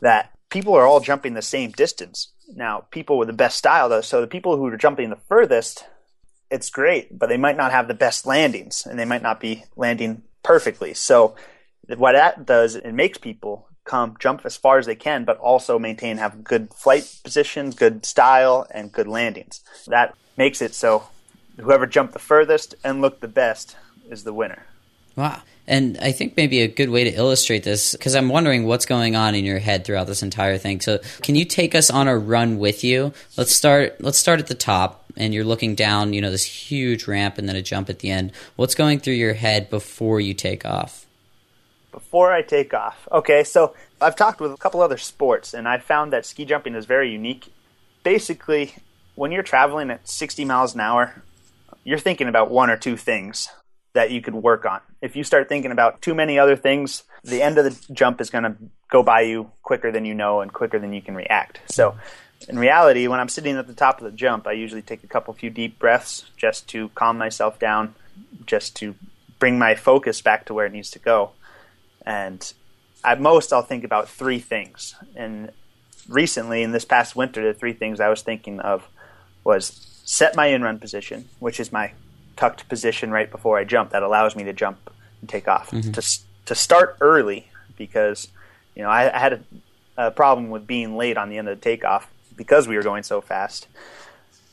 that 0.00 0.30
people 0.48 0.74
are 0.74 0.86
all 0.86 1.00
jumping 1.00 1.34
the 1.34 1.42
same 1.42 1.72
distance. 1.72 2.32
Now, 2.54 2.86
people 2.90 3.18
with 3.18 3.28
the 3.28 3.34
best 3.34 3.58
style, 3.58 3.90
though, 3.90 4.00
so 4.00 4.22
the 4.22 4.26
people 4.26 4.56
who 4.56 4.64
are 4.68 4.76
jumping 4.78 5.10
the 5.10 5.20
furthest, 5.28 5.84
it's 6.50 6.70
great, 6.70 7.18
but 7.18 7.28
they 7.28 7.36
might 7.36 7.58
not 7.58 7.72
have 7.72 7.88
the 7.88 7.94
best 7.94 8.24
landings 8.24 8.86
and 8.86 8.98
they 8.98 9.04
might 9.04 9.22
not 9.22 9.38
be 9.38 9.64
landing 9.76 10.22
perfectly. 10.42 10.94
So, 10.94 11.36
what 11.94 12.12
that 12.12 12.46
does, 12.46 12.74
it 12.74 12.92
makes 12.92 13.18
people 13.18 13.67
come 13.88 14.16
jump 14.20 14.42
as 14.44 14.56
far 14.56 14.78
as 14.78 14.86
they 14.86 14.94
can, 14.94 15.24
but 15.24 15.38
also 15.38 15.78
maintain 15.78 16.18
have 16.18 16.44
good 16.44 16.72
flight 16.74 17.12
position, 17.24 17.70
good 17.70 18.04
style, 18.06 18.66
and 18.70 18.92
good 18.92 19.08
landings. 19.08 19.62
That 19.88 20.14
makes 20.36 20.62
it 20.62 20.74
so 20.74 21.08
whoever 21.58 21.86
jumped 21.86 22.12
the 22.12 22.20
furthest 22.20 22.74
and 22.84 23.00
looked 23.00 23.20
the 23.20 23.28
best 23.28 23.76
is 24.08 24.24
the 24.24 24.32
winner. 24.32 24.64
Wow. 25.16 25.42
And 25.66 25.98
I 26.00 26.12
think 26.12 26.36
maybe 26.36 26.60
a 26.62 26.68
good 26.68 26.88
way 26.88 27.04
to 27.04 27.10
illustrate 27.10 27.64
this, 27.64 27.92
because 27.92 28.14
I'm 28.14 28.28
wondering 28.28 28.64
what's 28.64 28.86
going 28.86 29.16
on 29.16 29.34
in 29.34 29.44
your 29.44 29.58
head 29.58 29.84
throughout 29.84 30.06
this 30.06 30.22
entire 30.22 30.56
thing. 30.56 30.80
So, 30.80 30.98
can 31.22 31.34
you 31.34 31.44
take 31.44 31.74
us 31.74 31.90
on 31.90 32.08
a 32.08 32.16
run 32.16 32.58
with 32.58 32.84
you? 32.84 33.12
Let's 33.36 33.52
start. 33.54 34.00
Let's 34.00 34.16
start 34.16 34.40
at 34.40 34.46
the 34.46 34.54
top, 34.54 35.04
and 35.16 35.34
you're 35.34 35.44
looking 35.44 35.74
down. 35.74 36.14
You 36.14 36.22
know 36.22 36.30
this 36.30 36.44
huge 36.44 37.06
ramp, 37.06 37.36
and 37.36 37.46
then 37.46 37.56
a 37.56 37.60
jump 37.60 37.90
at 37.90 37.98
the 37.98 38.10
end. 38.10 38.32
What's 38.56 38.74
going 38.74 39.00
through 39.00 39.14
your 39.14 39.34
head 39.34 39.68
before 39.68 40.20
you 40.20 40.32
take 40.32 40.64
off? 40.64 41.04
Before 41.92 42.32
I 42.32 42.42
take 42.42 42.74
off, 42.74 43.08
okay. 43.10 43.44
So 43.44 43.74
I've 44.00 44.16
talked 44.16 44.40
with 44.40 44.52
a 44.52 44.56
couple 44.56 44.82
other 44.82 44.98
sports, 44.98 45.54
and 45.54 45.66
I 45.66 45.78
found 45.78 46.12
that 46.12 46.26
ski 46.26 46.44
jumping 46.44 46.74
is 46.74 46.86
very 46.86 47.10
unique. 47.10 47.52
Basically, 48.02 48.74
when 49.14 49.32
you're 49.32 49.42
traveling 49.42 49.90
at 49.90 50.08
60 50.08 50.44
miles 50.44 50.74
an 50.74 50.80
hour, 50.80 51.22
you're 51.84 51.98
thinking 51.98 52.28
about 52.28 52.50
one 52.50 52.70
or 52.70 52.76
two 52.76 52.96
things 52.96 53.48
that 53.94 54.10
you 54.10 54.20
could 54.20 54.34
work 54.34 54.64
on. 54.64 54.80
If 55.00 55.16
you 55.16 55.24
start 55.24 55.48
thinking 55.48 55.72
about 55.72 56.02
too 56.02 56.14
many 56.14 56.38
other 56.38 56.56
things, 56.56 57.04
the 57.24 57.42
end 57.42 57.58
of 57.58 57.64
the 57.64 57.92
jump 57.92 58.20
is 58.20 58.30
going 58.30 58.44
to 58.44 58.54
go 58.90 59.02
by 59.02 59.22
you 59.22 59.50
quicker 59.62 59.90
than 59.90 60.04
you 60.04 60.14
know 60.14 60.40
and 60.40 60.52
quicker 60.52 60.78
than 60.78 60.92
you 60.92 61.02
can 61.02 61.14
react. 61.14 61.60
So, 61.70 61.96
in 62.48 62.58
reality, 62.58 63.08
when 63.08 63.18
I'm 63.18 63.28
sitting 63.28 63.56
at 63.56 63.66
the 63.66 63.74
top 63.74 63.98
of 63.98 64.04
the 64.04 64.16
jump, 64.16 64.46
I 64.46 64.52
usually 64.52 64.82
take 64.82 65.02
a 65.02 65.08
couple 65.08 65.34
few 65.34 65.50
deep 65.50 65.78
breaths 65.78 66.26
just 66.36 66.68
to 66.68 66.90
calm 66.90 67.18
myself 67.18 67.58
down, 67.58 67.94
just 68.46 68.76
to 68.76 68.94
bring 69.38 69.58
my 69.58 69.74
focus 69.74 70.20
back 70.20 70.44
to 70.46 70.54
where 70.54 70.66
it 70.66 70.72
needs 70.72 70.90
to 70.90 70.98
go. 70.98 71.32
And 72.08 72.52
at 73.04 73.20
most, 73.20 73.52
I'll 73.52 73.62
think 73.62 73.84
about 73.84 74.08
three 74.08 74.38
things. 74.38 74.94
And 75.14 75.52
recently, 76.08 76.62
in 76.62 76.72
this 76.72 76.86
past 76.86 77.14
winter, 77.14 77.46
the 77.46 77.52
three 77.52 77.74
things 77.74 78.00
I 78.00 78.08
was 78.08 78.22
thinking 78.22 78.60
of 78.60 78.88
was 79.44 79.86
set 80.06 80.34
my 80.34 80.46
in 80.46 80.62
run 80.62 80.78
position, 80.78 81.28
which 81.38 81.60
is 81.60 81.70
my 81.70 81.92
tucked 82.36 82.66
position 82.70 83.10
right 83.10 83.30
before 83.30 83.58
I 83.58 83.64
jump 83.64 83.90
that 83.90 84.02
allows 84.02 84.34
me 84.34 84.44
to 84.44 84.54
jump 84.54 84.90
and 85.20 85.28
take 85.28 85.48
off. 85.48 85.70
Mm-hmm. 85.70 85.92
To 85.92 86.18
to 86.46 86.54
start 86.54 86.96
early 87.02 87.50
because 87.76 88.28
you 88.74 88.82
know 88.82 88.88
I, 88.88 89.14
I 89.14 89.18
had 89.18 89.44
a, 89.98 90.06
a, 90.06 90.10
problem 90.10 90.48
with 90.48 90.66
being 90.66 90.96
late 90.96 91.18
on 91.18 91.28
the 91.28 91.36
end 91.36 91.46
of 91.46 91.58
the 91.58 91.62
takeoff 91.62 92.10
because 92.36 92.66
we 92.66 92.76
were 92.76 92.82
going 92.82 93.02
so 93.02 93.20
fast, 93.20 93.68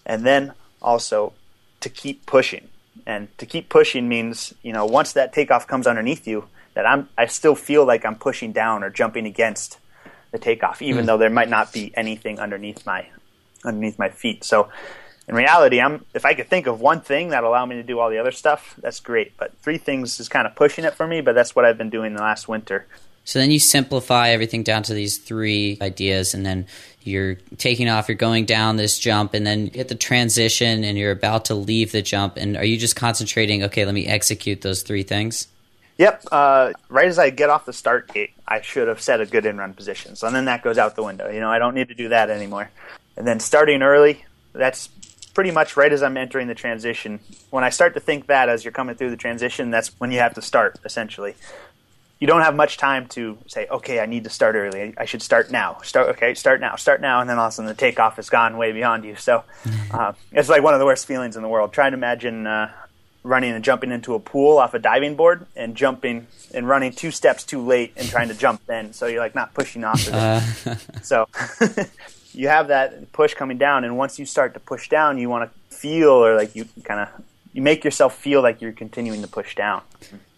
and 0.05 0.25
then 0.25 0.51
also 0.81 1.31
to 1.79 1.89
keep 1.89 2.25
pushing. 2.25 2.67
And 3.05 3.27
to 3.37 3.45
keep 3.45 3.69
pushing 3.69 4.09
means 4.09 4.53
you 4.61 4.73
know 4.73 4.85
once 4.85 5.13
that 5.13 5.31
takeoff 5.31 5.67
comes 5.67 5.87
underneath 5.87 6.27
you, 6.27 6.49
that 6.75 6.85
I'm 6.85 7.09
I 7.17 7.25
still 7.25 7.55
feel 7.55 7.85
like 7.85 8.05
I'm 8.05 8.15
pushing 8.15 8.51
down 8.51 8.83
or 8.83 8.89
jumping 8.89 9.25
against 9.25 9.79
the 10.31 10.37
takeoff, 10.37 10.81
even 10.81 10.99
mm-hmm. 10.99 11.07
though 11.07 11.17
there 11.17 11.29
might 11.29 11.49
not 11.49 11.73
be 11.73 11.91
anything 11.97 12.39
underneath 12.39 12.85
my 12.85 13.07
underneath 13.63 13.97
my 13.97 14.09
feet. 14.09 14.43
So 14.43 14.69
in 15.27 15.33
reality, 15.33 15.81
I'm 15.81 16.05
if 16.13 16.25
I 16.25 16.33
could 16.35 16.47
think 16.47 16.67
of 16.67 16.79
one 16.79 17.01
thing 17.01 17.29
that 17.29 17.43
allow 17.43 17.65
me 17.65 17.75
to 17.75 17.83
do 17.83 17.99
all 17.99 18.09
the 18.09 18.19
other 18.19 18.31
stuff, 18.31 18.75
that's 18.81 18.99
great. 18.99 19.35
But 19.37 19.57
three 19.61 19.79
things 19.79 20.19
is 20.19 20.29
kind 20.29 20.45
of 20.45 20.55
pushing 20.55 20.85
it 20.85 20.93
for 20.93 21.07
me. 21.07 21.21
But 21.21 21.33
that's 21.33 21.55
what 21.55 21.65
I've 21.65 21.77
been 21.77 21.89
doing 21.89 22.13
the 22.13 22.21
last 22.21 22.47
winter. 22.47 22.85
So 23.23 23.39
then 23.39 23.49
you 23.49 23.57
simplify 23.57 24.29
everything 24.29 24.61
down 24.61 24.83
to 24.83 24.93
these 24.93 25.17
three 25.17 25.79
ideas, 25.81 26.35
and 26.35 26.45
then 26.45 26.67
you're 27.01 27.35
taking 27.57 27.89
off. 27.89 28.07
You're 28.07 28.17
going 28.17 28.45
down 28.45 28.75
this 28.75 28.99
jump, 28.99 29.33
and 29.33 29.47
then 29.47 29.65
you 29.65 29.71
hit 29.73 29.87
the 29.87 29.95
transition, 29.95 30.83
and 30.83 30.95
you're 30.95 31.11
about 31.11 31.45
to 31.45 31.55
leave 31.55 31.91
the 31.91 32.03
jump. 32.03 32.37
And 32.37 32.55
are 32.55 32.65
you 32.65 32.77
just 32.77 32.95
concentrating? 32.95 33.63
Okay, 33.63 33.83
let 33.83 33.95
me 33.95 34.05
execute 34.05 34.61
those 34.61 34.83
three 34.83 35.01
things. 35.01 35.47
Yep. 35.97 36.25
Uh, 36.31 36.73
right 36.89 37.07
as 37.07 37.19
I 37.19 37.29
get 37.29 37.49
off 37.49 37.65
the 37.65 37.73
start 37.73 38.13
gate, 38.13 38.31
I 38.47 38.61
should 38.61 38.87
have 38.87 39.01
set 39.01 39.21
a 39.21 39.25
good 39.25 39.45
in 39.45 39.57
run 39.57 39.73
position. 39.73 40.15
So 40.15 40.29
then 40.29 40.45
that 40.45 40.61
goes 40.61 40.77
out 40.77 40.95
the 40.95 41.03
window. 41.03 41.29
You 41.29 41.39
know, 41.39 41.49
I 41.49 41.59
don't 41.59 41.73
need 41.73 41.87
to 41.87 41.95
do 41.95 42.09
that 42.09 42.29
anymore. 42.29 42.69
And 43.15 43.25
then 43.25 43.39
starting 43.39 43.81
early, 43.81 44.25
that's 44.53 44.89
pretty 45.33 45.51
much 45.51 45.77
right 45.77 45.91
as 45.91 46.03
I'm 46.03 46.17
entering 46.17 46.47
the 46.47 46.55
transition. 46.55 47.19
When 47.49 47.63
I 47.63 47.69
start 47.69 47.93
to 47.93 47.99
think 47.99 48.27
that 48.27 48.49
as 48.49 48.65
you're 48.65 48.71
coming 48.71 48.95
through 48.95 49.11
the 49.11 49.17
transition, 49.17 49.69
that's 49.69 49.89
when 49.99 50.11
you 50.11 50.19
have 50.19 50.33
to 50.35 50.41
start, 50.41 50.79
essentially. 50.83 51.35
You 52.19 52.27
don't 52.27 52.41
have 52.41 52.55
much 52.55 52.77
time 52.77 53.07
to 53.09 53.37
say, 53.47 53.67
okay, 53.69 53.99
I 53.99 54.05
need 54.05 54.23
to 54.23 54.29
start 54.29 54.55
early. 54.55 54.93
I 54.97 55.03
should 55.03 55.21
start 55.21 55.51
now. 55.51 55.79
Start, 55.83 56.09
okay, 56.15 56.33
start 56.33 56.61
now, 56.61 56.77
start 56.77 57.01
now, 57.01 57.19
and 57.19 57.29
then 57.29 57.37
all 57.37 57.47
of 57.47 57.49
a 57.49 57.51
sudden 57.51 57.67
the 57.67 57.75
takeoff 57.75 58.15
has 58.15 58.29
gone 58.29 58.57
way 58.57 58.71
beyond 58.71 59.03
you. 59.03 59.15
So 59.17 59.43
uh, 59.91 60.13
it's 60.31 60.47
like 60.49 60.63
one 60.63 60.73
of 60.73 60.79
the 60.79 60.85
worst 60.85 61.05
feelings 61.05 61.35
in 61.35 61.43
the 61.43 61.49
world. 61.49 61.73
Try 61.73 61.89
to 61.89 61.93
imagine 61.93 62.47
uh, 62.47 62.71
running 63.25 63.53
and 63.53 63.63
jumping 63.63 63.91
into 63.91 64.13
a 64.13 64.19
pool 64.19 64.59
off 64.59 64.73
a 64.75 64.79
diving 64.79 65.15
board 65.15 65.47
and 65.55 65.75
jumping 65.75 66.27
and 66.53 66.67
running 66.67 66.91
two 66.91 67.09
steps 67.09 67.43
too 67.43 67.59
late 67.59 67.91
and 67.97 68.07
trying 68.07 68.27
to 68.27 68.35
jump 68.35 68.61
then. 68.67 68.93
So 68.93 69.07
you're 69.07 69.19
like 69.19 69.35
not 69.35 69.53
pushing 69.53 69.83
off. 69.83 70.07
Of 70.07 70.13
it. 70.13 70.67
Uh. 70.67 70.75
so 71.01 71.27
you 72.33 72.47
have 72.47 72.67
that 72.67 73.11
push 73.11 73.33
coming 73.33 73.57
down, 73.57 73.83
and 73.83 73.97
once 73.97 74.19
you 74.19 74.25
start 74.25 74.53
to 74.53 74.59
push 74.59 74.89
down, 74.89 75.17
you 75.17 75.27
want 75.27 75.51
to 75.51 75.75
feel 75.75 76.11
or 76.11 76.35
like 76.35 76.55
you 76.55 76.67
kind 76.83 77.01
of 77.01 77.09
you 77.51 77.61
make 77.61 77.83
yourself 77.83 78.15
feel 78.15 78.41
like 78.41 78.61
you're 78.61 78.71
continuing 78.71 79.21
to 79.23 79.27
push 79.27 79.55
down. 79.55 79.81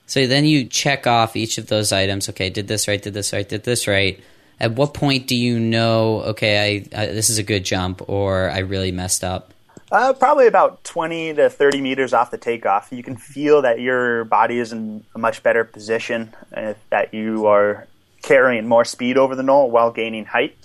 So 0.06 0.26
then 0.26 0.46
you 0.46 0.66
check 0.66 1.06
off 1.06 1.36
each 1.36 1.58
of 1.58 1.68
those 1.68 1.92
items. 1.92 2.30
Okay, 2.30 2.50
did 2.50 2.68
this 2.68 2.88
right, 2.88 3.02
did 3.02 3.14
this 3.14 3.34
right, 3.34 3.48
did 3.48 3.64
this 3.64 3.88
right. 3.88 4.20
At 4.60 4.72
what 4.72 4.94
point 4.94 5.28
do 5.28 5.36
you 5.36 5.60
know? 5.60 6.22
Okay, 6.22 6.86
I, 6.94 7.02
I 7.02 7.06
this 7.08 7.30
is 7.30 7.38
a 7.38 7.44
good 7.44 7.66
jump, 7.66 8.08
or 8.08 8.50
I 8.50 8.60
really 8.60 8.94
messed 8.94 9.26
up. 9.26 9.54
Uh, 9.92 10.14
probably 10.14 10.48
about 10.48 10.84
20 10.84 11.36
to 11.36 11.50
30 11.50 11.82
meters 11.82 12.14
off 12.14 12.30
the 12.30 12.38
takeoff. 12.38 12.90
You 12.92 13.04
can 13.04 13.16
feel 13.16 13.62
that 13.62 13.80
your 13.80 14.26
body 14.26 14.60
is 14.60 14.74
in 14.74 15.06
a 15.16 15.20
much 15.20 15.44
better 15.44 15.64
position, 15.64 16.36
uh, 16.54 16.74
that 16.90 17.14
you 17.14 17.46
are 17.46 17.88
carrying 18.22 18.68
more 18.68 18.84
speed 18.84 19.18
over 19.18 19.36
the 19.36 19.44
knoll 19.44 19.72
while 19.72 19.92
gaining 19.92 20.26
height 20.26 20.58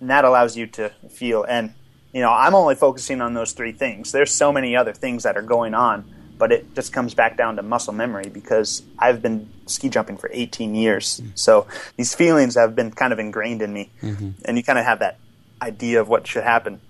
and 0.00 0.10
that 0.10 0.24
allows 0.24 0.56
you 0.56 0.66
to 0.66 0.90
feel. 1.10 1.44
And 1.44 1.74
you 2.12 2.22
know, 2.22 2.32
I'm 2.32 2.54
only 2.54 2.74
focusing 2.74 3.20
on 3.20 3.34
those 3.34 3.52
three 3.52 3.72
things. 3.72 4.12
There's 4.12 4.32
so 4.32 4.50
many 4.50 4.74
other 4.74 4.92
things 4.92 5.24
that 5.24 5.36
are 5.36 5.42
going 5.42 5.74
on, 5.74 6.10
but 6.38 6.52
it 6.52 6.74
just 6.74 6.92
comes 6.92 7.14
back 7.14 7.36
down 7.36 7.56
to 7.56 7.62
muscle 7.62 7.92
memory 7.92 8.30
because 8.30 8.82
I've 8.98 9.20
been 9.20 9.50
ski 9.66 9.90
jumping 9.90 10.16
for 10.16 10.30
18 10.32 10.74
years. 10.74 11.20
Mm-hmm. 11.20 11.30
So 11.34 11.66
these 11.96 12.14
feelings 12.14 12.54
have 12.54 12.74
been 12.74 12.92
kind 12.92 13.12
of 13.12 13.18
ingrained 13.18 13.60
in 13.60 13.72
me, 13.72 13.90
mm-hmm. 14.02 14.30
and 14.44 14.56
you 14.56 14.62
kind 14.64 14.78
of 14.78 14.86
have 14.86 15.00
that 15.00 15.18
idea 15.60 16.00
of 16.00 16.08
what 16.08 16.26
should 16.26 16.44
happen. 16.44 16.80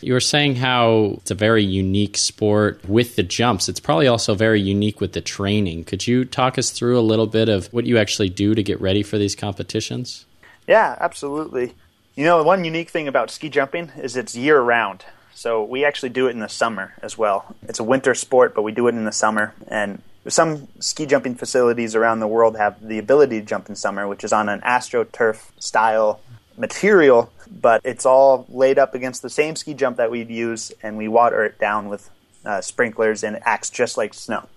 You 0.00 0.12
were 0.12 0.20
saying 0.20 0.56
how 0.56 1.16
it's 1.18 1.30
a 1.30 1.34
very 1.34 1.64
unique 1.64 2.16
sport 2.16 2.88
with 2.88 3.16
the 3.16 3.22
jumps. 3.22 3.68
It's 3.68 3.80
probably 3.80 4.06
also 4.06 4.34
very 4.34 4.60
unique 4.60 5.00
with 5.00 5.12
the 5.12 5.20
training. 5.20 5.84
Could 5.84 6.06
you 6.06 6.24
talk 6.24 6.58
us 6.58 6.70
through 6.70 6.98
a 6.98 7.02
little 7.02 7.26
bit 7.26 7.48
of 7.48 7.66
what 7.72 7.86
you 7.86 7.98
actually 7.98 8.28
do 8.28 8.54
to 8.54 8.62
get 8.62 8.80
ready 8.80 9.02
for 9.02 9.18
these 9.18 9.34
competitions? 9.34 10.24
Yeah, 10.66 10.96
absolutely. 11.00 11.74
You 12.14 12.24
know, 12.24 12.42
one 12.42 12.64
unique 12.64 12.90
thing 12.90 13.08
about 13.08 13.30
ski 13.30 13.48
jumping 13.48 13.90
is 13.96 14.16
it's 14.16 14.36
year 14.36 14.60
round. 14.60 15.04
So 15.34 15.62
we 15.62 15.84
actually 15.84 16.08
do 16.08 16.26
it 16.26 16.30
in 16.30 16.40
the 16.40 16.48
summer 16.48 16.94
as 17.00 17.16
well. 17.16 17.54
It's 17.62 17.78
a 17.78 17.84
winter 17.84 18.14
sport, 18.14 18.54
but 18.54 18.62
we 18.62 18.72
do 18.72 18.88
it 18.88 18.94
in 18.94 19.04
the 19.04 19.12
summer. 19.12 19.54
And 19.68 20.02
some 20.26 20.68
ski 20.80 21.06
jumping 21.06 21.36
facilities 21.36 21.94
around 21.94 22.20
the 22.20 22.26
world 22.26 22.56
have 22.56 22.86
the 22.86 22.98
ability 22.98 23.40
to 23.40 23.46
jump 23.46 23.68
in 23.68 23.76
summer, 23.76 24.06
which 24.06 24.24
is 24.24 24.32
on 24.32 24.48
an 24.48 24.60
astroturf 24.62 25.50
style 25.58 26.20
material, 26.58 27.32
but 27.50 27.80
it's 27.84 28.04
all 28.04 28.46
laid 28.48 28.78
up 28.78 28.94
against 28.94 29.22
the 29.22 29.30
same 29.30 29.56
ski 29.56 29.74
jump 29.74 29.96
that 29.96 30.10
we'd 30.10 30.30
use, 30.30 30.72
and 30.82 30.96
we 30.96 31.08
water 31.08 31.44
it 31.44 31.58
down 31.58 31.88
with 31.88 32.10
uh, 32.44 32.60
sprinklers, 32.60 33.22
and 33.22 33.36
it 33.36 33.42
acts 33.44 33.70
just 33.70 33.96
like 33.96 34.14
snow. 34.14 34.48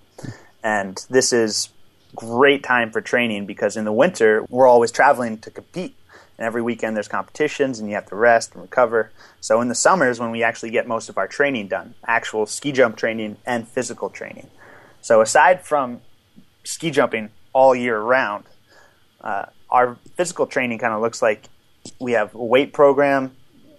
And 0.63 1.03
this 1.10 1.34
is 1.34 1.70
great 2.15 2.63
time 2.63 2.91
for 2.91 3.01
training 3.01 3.46
because 3.46 3.77
in 3.77 3.86
the 3.86 3.93
winter 3.93 4.46
we're 4.50 4.67
always 4.67 4.91
traveling 4.91 5.38
to 5.38 5.50
compete 5.50 5.96
and 6.38 6.46
every 6.46 6.62
weekend 6.62 6.96
there's 6.96 7.08
competitions 7.08 7.79
and 7.79 7.88
you 7.88 7.96
have 7.96 8.08
to 8.08 8.15
rest 8.15 8.53
and 8.53 8.62
recover. 8.62 9.12
So 9.39 9.62
in 9.62 9.70
the 9.70 9.75
summers 9.75 10.20
when 10.20 10.31
we 10.31 10.43
actually 10.43 10.72
get 10.72 10.88
most 10.88 11.08
of 11.08 11.17
our 11.17 11.27
training 11.27 11.67
done, 11.67 11.93
actual 12.05 12.46
ski 12.46 12.72
jump 12.72 12.98
training 12.98 13.38
and 13.46 13.67
physical 13.67 14.10
training. 14.10 14.50
So 15.01 15.22
aside 15.22 15.63
from 15.63 16.01
ski 16.63 16.91
jumping 16.91 17.29
all 17.53 17.75
year 17.75 18.00
round, 18.00 18.46
uh, 19.22 19.46
our 19.70 19.98
physical 20.15 20.48
training 20.48 20.79
kind 20.79 20.93
of 20.93 21.01
looks 21.01 21.22
like 21.22 21.48
we 22.00 22.13
have 22.13 22.33
a 22.35 22.43
weight 22.43 22.73
program 22.73 23.31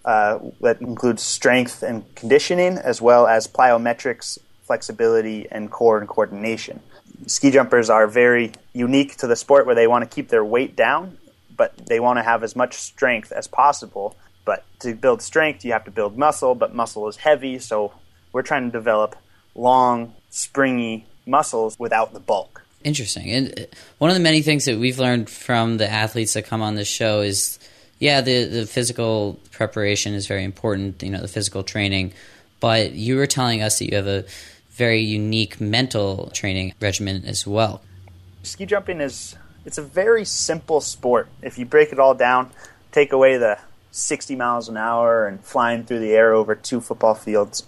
uh, 0.04 0.38
that 0.61 0.80
includes 0.80 1.23
strength 1.23 1.82
and 1.82 2.12
conditioning 2.14 2.78
as 2.78 3.00
well 3.00 3.26
as 3.26 3.47
plyometrics, 3.47 4.38
flexibility, 4.62 5.47
and 5.50 5.71
core 5.71 5.99
and 5.99 6.09
coordination. 6.09 6.80
Ski 7.26 7.50
jumpers 7.50 7.88
are 7.88 8.06
very 8.09 8.52
unique 8.73 9.16
to 9.18 9.26
the 9.26 9.37
sport 9.37 9.66
where 9.66 9.76
they 9.76 9.87
want 9.87 10.02
to 10.09 10.12
keep 10.12 10.28
their 10.28 10.44
weight 10.44 10.75
down 10.75 11.18
but 11.56 11.76
they 11.87 12.00
want 12.00 12.18
to 12.18 12.23
have 12.23 12.42
as 12.42 12.56
much 12.56 12.75
strength 12.75 13.32
as 13.32 13.47
possible. 13.47 14.16
But 14.44 14.64
to 14.80 14.94
build 14.94 15.23
strength, 15.23 15.64
you 15.64 15.73
have 15.73 15.85
to 15.85 15.90
build 15.90 16.18
muscle, 16.18 16.54
but 16.54 16.75
muscle 16.75 17.06
is 17.09 17.16
heavy, 17.16 17.59
so 17.59 17.92
we're 18.32 18.42
trying 18.42 18.64
to 18.64 18.73
develop 18.73 19.16
long, 19.54 20.14
springy 20.30 21.06
muscles 21.26 21.78
without 21.78 22.14
the 22.14 22.21
bulk. 22.21 22.64
Interesting. 22.82 23.30
And 23.30 23.61
uh, 23.61 23.62
one 23.99 24.11
of 24.11 24.16
the 24.16 24.23
many 24.23 24.42
things 24.42 24.64
that 24.64 24.78
we've 24.78 24.99
learned 24.99 25.30
from 25.30 25.76
the 25.76 25.88
athletes 25.88 26.32
that 26.32 26.47
come 26.47 26.62
on 26.62 26.75
this 26.75 26.88
show 26.88 27.21
is 27.21 27.61
yeah, 28.02 28.21
the, 28.21 28.47
the 28.47 28.66
physical 28.66 29.38
preparation 29.52 30.12
is 30.12 30.26
very 30.26 30.42
important, 30.42 31.04
you 31.04 31.11
know, 31.11 31.21
the 31.21 31.28
physical 31.28 31.62
training. 31.62 32.12
But 32.59 32.94
you 32.94 33.14
were 33.14 33.28
telling 33.28 33.62
us 33.62 33.78
that 33.78 33.88
you 33.88 33.97
have 33.97 34.09
a 34.09 34.25
very 34.71 35.02
unique 35.02 35.61
mental 35.61 36.28
training 36.35 36.75
regimen 36.80 37.25
as 37.25 37.47
well. 37.47 37.80
Ski 38.42 38.66
jumping 38.66 39.00
is 39.00 39.37
it's 39.64 39.78
a 39.78 39.82
very 39.82 40.25
simple 40.25 40.80
sport. 40.80 41.28
If 41.42 41.59
you 41.59 41.64
break 41.64 41.92
it 41.92 42.00
all 42.00 42.14
down, 42.14 42.50
take 42.90 43.12
away 43.12 43.37
the 43.37 43.61
60 43.92 44.35
miles 44.35 44.68
an 44.68 44.76
hour 44.76 45.28
and 45.28 45.40
flying 45.40 45.85
through 45.85 46.00
the 46.00 46.11
air 46.11 46.35
over 46.35 46.56
two 46.56 46.80
football 46.80 47.14
fields. 47.14 47.62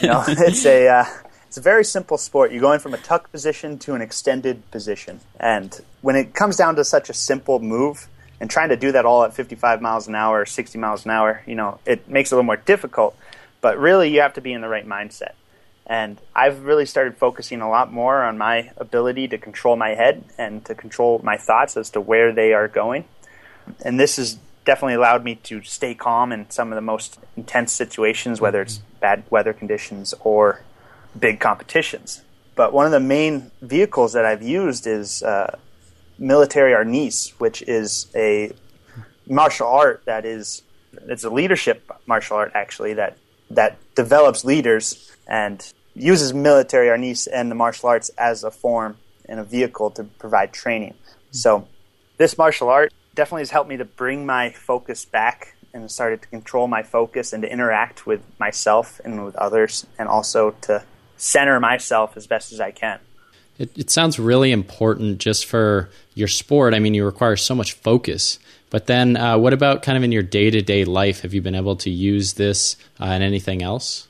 You 0.00 0.06
know, 0.06 0.22
it's 0.28 0.64
a 0.64 0.86
uh, 0.86 1.04
It's 1.48 1.58
a 1.58 1.60
very 1.60 1.84
simple 1.84 2.18
sport. 2.18 2.52
You're 2.52 2.60
going 2.60 2.78
from 2.78 2.94
a 2.94 2.98
tuck 2.98 3.32
position 3.32 3.80
to 3.80 3.94
an 3.94 4.00
extended 4.00 4.70
position. 4.70 5.18
And 5.40 5.80
when 6.02 6.14
it 6.14 6.34
comes 6.34 6.56
down 6.56 6.76
to 6.76 6.84
such 6.84 7.10
a 7.10 7.14
simple 7.14 7.58
move 7.58 8.06
and 8.42 8.50
trying 8.50 8.70
to 8.70 8.76
do 8.76 8.90
that 8.90 9.04
all 9.04 9.22
at 9.22 9.32
55 9.32 9.80
miles 9.80 10.08
an 10.08 10.16
hour 10.16 10.40
or 10.40 10.46
60 10.46 10.76
miles 10.76 11.04
an 11.04 11.12
hour, 11.12 11.42
you 11.46 11.54
know, 11.54 11.78
it 11.86 12.08
makes 12.08 12.32
it 12.32 12.34
a 12.34 12.36
little 12.36 12.44
more 12.44 12.56
difficult. 12.56 13.16
But 13.60 13.78
really, 13.78 14.12
you 14.12 14.20
have 14.20 14.34
to 14.34 14.40
be 14.40 14.52
in 14.52 14.60
the 14.60 14.68
right 14.68 14.84
mindset. 14.84 15.34
And 15.86 16.20
I've 16.34 16.64
really 16.64 16.84
started 16.84 17.16
focusing 17.16 17.60
a 17.60 17.70
lot 17.70 17.92
more 17.92 18.24
on 18.24 18.36
my 18.38 18.72
ability 18.78 19.28
to 19.28 19.38
control 19.38 19.76
my 19.76 19.90
head 19.90 20.24
and 20.38 20.64
to 20.64 20.74
control 20.74 21.20
my 21.22 21.36
thoughts 21.36 21.76
as 21.76 21.88
to 21.90 22.00
where 22.00 22.32
they 22.32 22.52
are 22.52 22.66
going. 22.66 23.04
And 23.84 24.00
this 24.00 24.16
has 24.16 24.38
definitely 24.64 24.94
allowed 24.94 25.22
me 25.22 25.36
to 25.36 25.62
stay 25.62 25.94
calm 25.94 26.32
in 26.32 26.50
some 26.50 26.72
of 26.72 26.74
the 26.74 26.82
most 26.82 27.20
intense 27.36 27.70
situations, 27.70 28.40
whether 28.40 28.60
it's 28.60 28.78
bad 28.98 29.22
weather 29.30 29.52
conditions 29.52 30.14
or 30.18 30.62
big 31.16 31.38
competitions. 31.38 32.22
But 32.56 32.72
one 32.72 32.86
of 32.86 32.92
the 32.92 32.98
main 32.98 33.52
vehicles 33.60 34.14
that 34.14 34.24
I've 34.24 34.42
used 34.42 34.88
is 34.88 35.22
uh, 35.22 35.58
military 36.22 36.72
arnis, 36.72 37.30
which 37.38 37.62
is 37.62 38.06
a 38.14 38.52
martial 39.28 39.66
art 39.66 40.02
that 40.04 40.24
is 40.24 40.62
it's 41.08 41.24
a 41.24 41.30
leadership 41.30 41.90
martial 42.06 42.36
art 42.36 42.52
actually 42.54 42.94
that 42.94 43.16
that 43.50 43.78
develops 43.94 44.44
leaders 44.44 45.12
and 45.26 45.72
uses 45.94 46.32
military 46.32 46.88
arnis 46.88 47.28
and 47.30 47.50
the 47.50 47.54
martial 47.54 47.88
arts 47.88 48.08
as 48.10 48.44
a 48.44 48.50
form 48.50 48.96
and 49.28 49.38
a 49.40 49.44
vehicle 49.44 49.90
to 49.90 50.04
provide 50.04 50.52
training. 50.52 50.94
So 51.32 51.68
this 52.16 52.38
martial 52.38 52.68
art 52.68 52.92
definitely 53.14 53.42
has 53.42 53.50
helped 53.50 53.68
me 53.68 53.76
to 53.76 53.84
bring 53.84 54.24
my 54.24 54.50
focus 54.50 55.04
back 55.04 55.54
and 55.74 55.90
started 55.90 56.22
to 56.22 56.28
control 56.28 56.68
my 56.68 56.82
focus 56.82 57.32
and 57.32 57.42
to 57.42 57.50
interact 57.50 58.06
with 58.06 58.22
myself 58.38 59.00
and 59.04 59.24
with 59.24 59.36
others 59.36 59.86
and 59.98 60.08
also 60.08 60.52
to 60.62 60.82
center 61.16 61.60
myself 61.60 62.16
as 62.16 62.26
best 62.26 62.52
as 62.52 62.60
I 62.60 62.70
can. 62.70 62.98
It, 63.58 63.70
it 63.76 63.90
sounds 63.90 64.18
really 64.18 64.50
important 64.50 65.18
just 65.18 65.46
for 65.46 65.90
your 66.14 66.28
sport. 66.28 66.74
I 66.74 66.78
mean, 66.78 66.94
you 66.94 67.04
require 67.04 67.36
so 67.36 67.54
much 67.54 67.72
focus. 67.74 68.38
But 68.70 68.86
then, 68.86 69.16
uh, 69.16 69.36
what 69.38 69.52
about 69.52 69.82
kind 69.82 69.98
of 69.98 70.04
in 70.04 70.12
your 70.12 70.22
day 70.22 70.50
to 70.50 70.62
day 70.62 70.84
life? 70.84 71.20
Have 71.22 71.34
you 71.34 71.42
been 71.42 71.54
able 71.54 71.76
to 71.76 71.90
use 71.90 72.34
this 72.34 72.76
uh, 73.00 73.06
in 73.06 73.22
anything 73.22 73.62
else? 73.62 74.08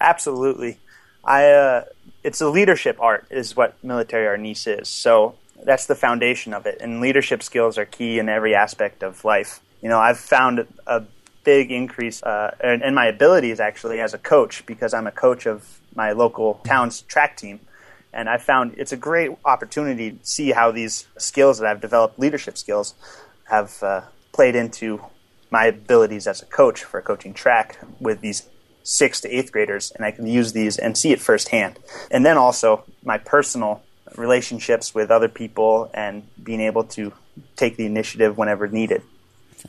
Absolutely. 0.00 0.78
I 1.24 1.50
uh, 1.50 1.84
it's 2.22 2.40
a 2.40 2.48
leadership 2.48 2.98
art 3.00 3.26
is 3.30 3.56
what 3.56 3.82
military 3.82 4.26
arnis 4.26 4.66
is. 4.66 4.88
So 4.88 5.34
that's 5.64 5.86
the 5.86 5.94
foundation 5.94 6.54
of 6.54 6.66
it, 6.66 6.78
and 6.80 7.00
leadership 7.00 7.42
skills 7.42 7.78
are 7.78 7.84
key 7.84 8.18
in 8.18 8.28
every 8.28 8.54
aspect 8.54 9.02
of 9.02 9.24
life. 9.24 9.60
You 9.82 9.88
know, 9.88 9.98
I've 9.98 10.18
found 10.18 10.66
a 10.86 11.02
big 11.44 11.70
increase 11.70 12.22
uh, 12.22 12.54
in, 12.62 12.82
in 12.82 12.94
my 12.94 13.06
abilities 13.06 13.60
actually 13.60 14.00
as 14.00 14.14
a 14.14 14.18
coach 14.18 14.64
because 14.66 14.94
I'm 14.94 15.06
a 15.06 15.12
coach 15.12 15.46
of 15.46 15.80
my 15.94 16.12
local 16.12 16.60
town's 16.64 17.02
track 17.02 17.36
team. 17.36 17.60
And 18.14 18.28
I 18.28 18.38
found 18.38 18.74
it's 18.78 18.92
a 18.92 18.96
great 18.96 19.32
opportunity 19.44 20.12
to 20.12 20.18
see 20.22 20.52
how 20.52 20.70
these 20.70 21.06
skills 21.18 21.58
that 21.58 21.66
I've 21.68 21.80
developed, 21.80 22.18
leadership 22.18 22.56
skills, 22.56 22.94
have 23.50 23.82
uh, 23.82 24.02
played 24.32 24.54
into 24.54 25.02
my 25.50 25.66
abilities 25.66 26.26
as 26.26 26.40
a 26.40 26.46
coach 26.46 26.84
for 26.84 26.98
a 26.98 27.02
coaching 27.02 27.34
track 27.34 27.78
with 28.00 28.20
these 28.20 28.48
sixth 28.84 29.22
to 29.22 29.28
eighth 29.28 29.50
graders. 29.50 29.90
And 29.90 30.04
I 30.04 30.12
can 30.12 30.26
use 30.26 30.52
these 30.52 30.78
and 30.78 30.96
see 30.96 31.12
it 31.12 31.20
firsthand. 31.20 31.78
And 32.10 32.24
then 32.24 32.38
also 32.38 32.84
my 33.02 33.18
personal 33.18 33.82
relationships 34.16 34.94
with 34.94 35.10
other 35.10 35.28
people 35.28 35.90
and 35.92 36.22
being 36.42 36.60
able 36.60 36.84
to 36.84 37.12
take 37.56 37.76
the 37.76 37.86
initiative 37.86 38.38
whenever 38.38 38.68
needed. 38.68 39.02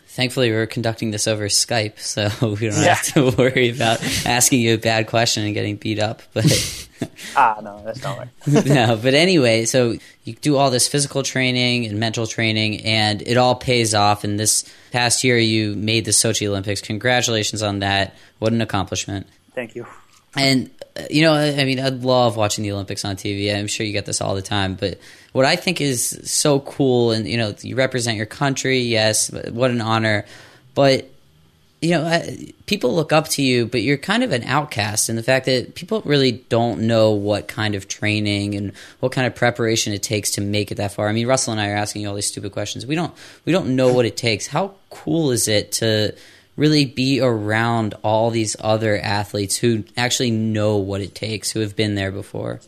Thankfully, 0.08 0.50
we're 0.50 0.66
conducting 0.66 1.12
this 1.12 1.28
over 1.28 1.48
Skype, 1.50 2.00
so 2.00 2.30
we 2.42 2.70
don't 2.70 2.82
yeah. 2.82 2.96
have 2.96 3.04
to 3.14 3.32
worry 3.32 3.70
about 3.70 4.02
asking 4.26 4.62
you 4.62 4.76
a 4.76 4.78
bad 4.78 5.08
question 5.08 5.44
and 5.44 5.54
getting 5.54 5.76
beat 5.76 6.00
up. 6.00 6.22
But 6.34 6.90
ah, 7.36 7.60
no, 7.62 7.82
that's 7.84 8.02
not 8.02 8.18
right. 8.18 8.30
no, 8.66 8.98
but 9.02 9.14
anyway, 9.14 9.66
so 9.66 9.98
you 10.24 10.34
do 10.36 10.56
all 10.56 10.72
this 10.72 10.88
physical 10.88 11.22
training 11.22 11.86
and 11.86 12.00
mental 12.00 12.28
training, 12.28 12.86
and 12.86 13.22
it 13.24 13.36
all 13.36 13.56
pays 13.56 13.94
off. 13.94 14.24
And 14.24 14.40
this 14.40 14.64
past 14.92 15.24
year, 15.24 15.38
you 15.38 15.76
made 15.76 16.06
the 16.06 16.12
Sochi 16.12 16.48
Olympics. 16.48 16.80
Congratulations 16.80 17.62
on 17.62 17.80
that! 17.80 18.16
What 18.40 18.54
an 18.54 18.62
accomplishment! 18.62 19.28
Thank 19.54 19.76
you. 19.76 19.86
And 20.36 20.70
uh, 20.98 21.04
you 21.10 21.24
know, 21.24 21.34
I 21.34 21.64
mean, 21.66 21.80
I 21.80 21.90
love 21.90 22.38
watching 22.38 22.64
the 22.64 22.72
Olympics 22.72 23.06
on 23.06 23.16
TV. 23.16 23.56
I'm 23.56 23.68
sure 23.68 23.86
you 23.86 23.94
get 23.94 24.06
this 24.06 24.22
all 24.22 24.36
the 24.36 24.42
time, 24.42 24.76
but 24.76 25.00
what 25.34 25.46
I 25.46 25.56
think 25.56 25.82
is 25.82 26.22
so 26.24 26.60
cool, 26.60 27.12
and 27.12 27.28
you 27.28 27.38
know, 27.38 27.54
you 27.62 27.76
represent 27.76 28.18
your 28.18 28.26
country. 28.26 28.80
Yes, 28.80 29.32
what 29.32 29.72
an 29.72 29.82
honor. 29.82 30.26
But 30.74 31.10
you 31.82 31.92
know, 31.92 32.22
people 32.66 32.96
look 32.96 33.12
up 33.12 33.28
to 33.28 33.44
you, 33.44 33.68
but 33.68 33.82
you're 33.82 33.98
kind 33.98 34.24
of 34.24 34.32
an 34.32 34.44
outcast 34.44 35.10
in 35.10 35.16
the 35.16 35.22
fact 35.22 35.46
that 35.46 35.76
people 35.76 36.02
really 36.06 36.32
don't 36.32 36.82
know 36.82 37.12
what 37.12 37.48
kind 37.48 37.76
of 37.76 37.88
training 37.88 38.56
and 38.56 38.72
what 39.02 39.12
kind 39.12 39.28
of 39.28 39.36
preparation 39.36 39.94
it 39.94 40.02
takes 40.02 40.32
to 40.32 40.42
make 40.42 40.72
it 40.72 40.76
that 40.76 40.94
far. 40.94 41.08
I 41.08 41.12
mean, 41.12 41.28
Russell 41.28 41.52
and 41.52 41.62
I 41.62 41.70
are 41.70 41.76
asking 41.76 42.02
you 42.02 42.10
all 42.10 42.16
these 42.16 42.28
stupid 42.28 42.54
questions. 42.54 42.86
We 42.86 42.96
don't 42.96 43.14
we 43.46 43.52
don't 43.52 43.76
know 43.76 43.94
what 43.94 44.06
it 44.06 44.18
takes. 44.18 44.48
How 44.48 44.76
cool 44.90 45.32
is 45.32 45.48
it 45.48 45.74
to 45.74 46.16
really 46.56 46.86
be 46.86 47.20
around 47.20 47.94
all 48.04 48.30
these 48.32 48.56
other 48.60 48.98
athletes 48.98 49.58
who 49.58 49.84
actually 49.98 50.32
know 50.32 50.78
what 50.78 51.02
it 51.02 51.14
takes, 51.14 51.52
who 51.52 51.60
have 51.60 51.76
been 51.76 51.96
there 51.96 52.12
before? 52.12 52.62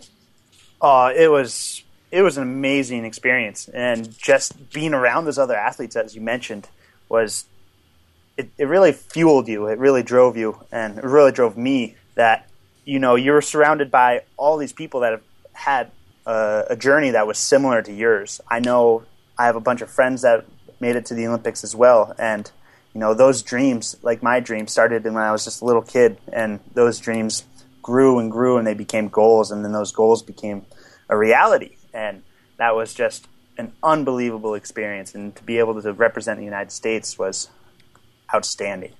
Uh, 0.81 1.11
it 1.15 1.31
was 1.31 1.83
it 2.11 2.21
was 2.21 2.37
an 2.37 2.43
amazing 2.43 3.05
experience, 3.05 3.67
and 3.69 4.17
just 4.17 4.71
being 4.71 4.93
around 4.93 5.25
those 5.25 5.37
other 5.37 5.55
athletes, 5.55 5.95
as 5.95 6.15
you 6.15 6.21
mentioned, 6.21 6.69
was 7.09 7.45
it, 8.37 8.49
it 8.57 8.65
really 8.65 8.93
fueled 8.93 9.47
you. 9.47 9.67
It 9.67 9.79
really 9.79 10.03
drove 10.03 10.37
you, 10.37 10.59
and 10.71 10.97
it 10.97 11.03
really 11.03 11.31
drove 11.31 11.57
me. 11.57 11.95
That 12.15 12.49
you 12.85 12.99
know 12.99 13.15
you're 13.15 13.41
surrounded 13.41 13.91
by 13.91 14.21
all 14.37 14.57
these 14.57 14.73
people 14.73 15.01
that 15.01 15.11
have 15.11 15.23
had 15.53 15.91
a, 16.25 16.65
a 16.71 16.75
journey 16.75 17.11
that 17.11 17.27
was 17.27 17.37
similar 17.37 17.81
to 17.81 17.91
yours. 17.91 18.39
I 18.47 18.59
know 18.59 19.03
I 19.37 19.45
have 19.45 19.55
a 19.55 19.61
bunch 19.61 19.81
of 19.81 19.89
friends 19.89 20.21
that 20.21 20.45
made 20.79 20.95
it 20.95 21.05
to 21.07 21.13
the 21.13 21.27
Olympics 21.27 21.63
as 21.63 21.75
well, 21.75 22.13
and 22.17 22.51
you 22.97 23.01
know 23.01 23.13
those 23.13 23.43
dreams 23.43 23.95
like 24.01 24.23
my 24.23 24.39
dreams 24.39 24.71
started 24.71 25.03
when 25.03 25.17
i 25.17 25.31
was 25.31 25.43
just 25.43 25.61
a 25.61 25.65
little 25.65 25.83
kid 25.83 26.17
and 26.33 26.59
those 26.73 26.99
dreams 26.99 27.43
grew 27.83 28.17
and 28.17 28.31
grew 28.31 28.57
and 28.57 28.65
they 28.65 28.73
became 28.73 29.07
goals 29.07 29.51
and 29.51 29.63
then 29.63 29.71
those 29.71 29.91
goals 29.91 30.23
became 30.23 30.65
a 31.07 31.15
reality 31.15 31.75
and 31.93 32.23
that 32.57 32.75
was 32.75 32.95
just 32.95 33.27
an 33.59 33.71
unbelievable 33.83 34.55
experience 34.55 35.13
and 35.13 35.35
to 35.35 35.43
be 35.43 35.59
able 35.59 35.79
to 35.79 35.93
represent 35.93 36.39
the 36.39 36.43
united 36.43 36.71
states 36.71 37.19
was 37.19 37.49
outstanding 38.33 38.93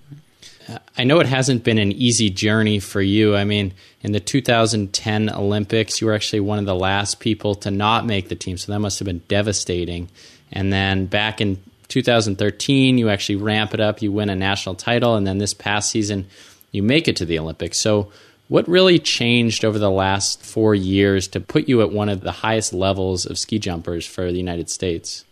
I 0.98 1.06
know 1.06 1.20
it 1.22 1.28
hasn't 1.28 1.64
been 1.64 1.78
an 1.78 1.94
easy 1.94 2.30
journey 2.30 2.80
for 2.80 3.02
you. 3.02 3.38
I 3.38 3.46
mean, 3.46 3.74
in 4.02 4.12
the 4.12 4.20
2010 4.20 5.30
Olympics, 5.30 6.02
you 6.02 6.08
were 6.08 6.14
actually 6.14 6.42
one 6.42 6.60
of 6.60 6.66
the 6.66 6.76
last 6.76 7.22
people 7.22 7.56
to 7.56 7.72
not 7.72 8.06
make 8.06 8.28
the 8.28 8.36
team, 8.36 8.58
so 8.58 8.74
that 8.74 8.80
must 8.80 9.00
have 9.00 9.06
been 9.06 9.24
devastating. 9.30 10.10
And 10.52 10.74
then 10.74 11.06
back 11.06 11.40
in 11.40 11.64
2013, 11.88 12.98
you 12.98 13.10
actually 13.10 13.38
ramp 13.38 13.74
it 13.74 13.80
up, 13.80 14.02
you 14.02 14.12
win 14.12 14.30
a 14.30 14.36
national 14.36 14.76
title, 14.76 15.16
and 15.16 15.26
then 15.26 15.38
this 15.38 15.54
past 15.54 15.90
season, 15.90 16.28
you 16.72 16.84
make 16.84 17.08
it 17.08 17.16
to 17.18 17.26
the 17.26 17.40
Olympics. 17.40 17.78
So, 17.78 18.12
what 18.50 18.68
really 18.68 18.98
changed 18.98 19.66
over 19.66 19.78
the 19.78 19.92
last 19.92 20.42
four 20.42 20.74
years 20.74 21.28
to 21.30 21.42
put 21.42 21.68
you 21.68 21.82
at 21.82 21.92
one 21.92 22.08
of 22.08 22.22
the 22.22 22.32
highest 22.32 22.72
levels 22.72 23.26
of 23.26 23.38
ski 23.38 23.60
jumpers 23.60 24.06
for 24.06 24.32
the 24.32 24.38
United 24.38 24.70
States? 24.70 25.26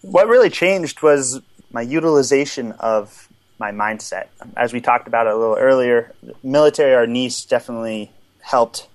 What 0.00 0.28
really 0.28 0.48
changed 0.48 1.02
was 1.02 1.40
my 1.72 1.82
utilization 1.82 2.72
of 2.72 3.28
my 3.58 3.70
mindset. 3.70 4.28
As 4.56 4.72
we 4.72 4.80
talked 4.80 5.08
about 5.08 5.26
a 5.26 5.36
little 5.36 5.56
earlier, 5.56 6.12
military 6.42 6.92
arnis 7.06 7.46
definitely 7.46 8.10
helped 8.40 8.88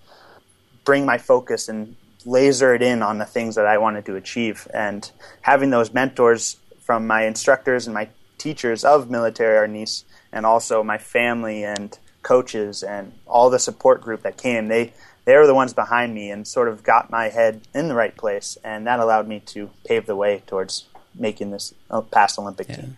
bring 0.84 1.06
my 1.06 1.18
focus 1.18 1.70
and 1.70 1.96
laser 2.26 2.74
it 2.74 2.82
in 2.82 3.02
on 3.02 3.18
the 3.18 3.26
things 3.26 3.56
that 3.56 3.66
I 3.66 3.78
wanted 3.78 4.06
to 4.06 4.16
achieve. 4.16 4.68
And 4.74 5.10
having 5.42 5.70
those 5.70 5.94
mentors 5.94 6.58
from 6.90 7.06
my 7.06 7.26
instructors 7.26 7.86
and 7.86 7.94
my 7.94 8.10
teachers 8.40 8.84
of 8.84 9.12
military 9.12 9.68
arnis 9.68 10.06
and 10.32 10.44
also 10.44 10.82
my 10.82 10.98
family 10.98 11.64
and 11.64 12.00
coaches 12.24 12.82
and 12.82 13.14
all 13.28 13.52
the 13.52 13.60
support 13.60 14.02
group 14.02 14.24
that 14.24 14.38
came 14.38 14.70
they 14.70 14.92
they 15.26 15.36
were 15.36 15.46
the 15.46 15.54
ones 15.54 15.72
behind 15.72 16.16
me 16.16 16.32
and 16.32 16.48
sort 16.48 16.68
of 16.68 16.82
got 16.82 17.12
my 17.12 17.30
head 17.30 17.62
in 17.76 17.90
the 17.90 17.94
right 17.94 18.18
place 18.18 18.58
and 18.64 18.88
that 18.88 19.00
allowed 19.00 19.28
me 19.28 19.40
to 19.40 19.70
pave 19.86 20.08
the 20.08 20.16
way 20.16 20.42
towards 20.48 20.88
making 21.14 21.52
this 21.52 21.76
uh, 21.92 22.02
past 22.02 22.40
olympic 22.40 22.68
yeah. 22.68 22.78
team 22.78 22.98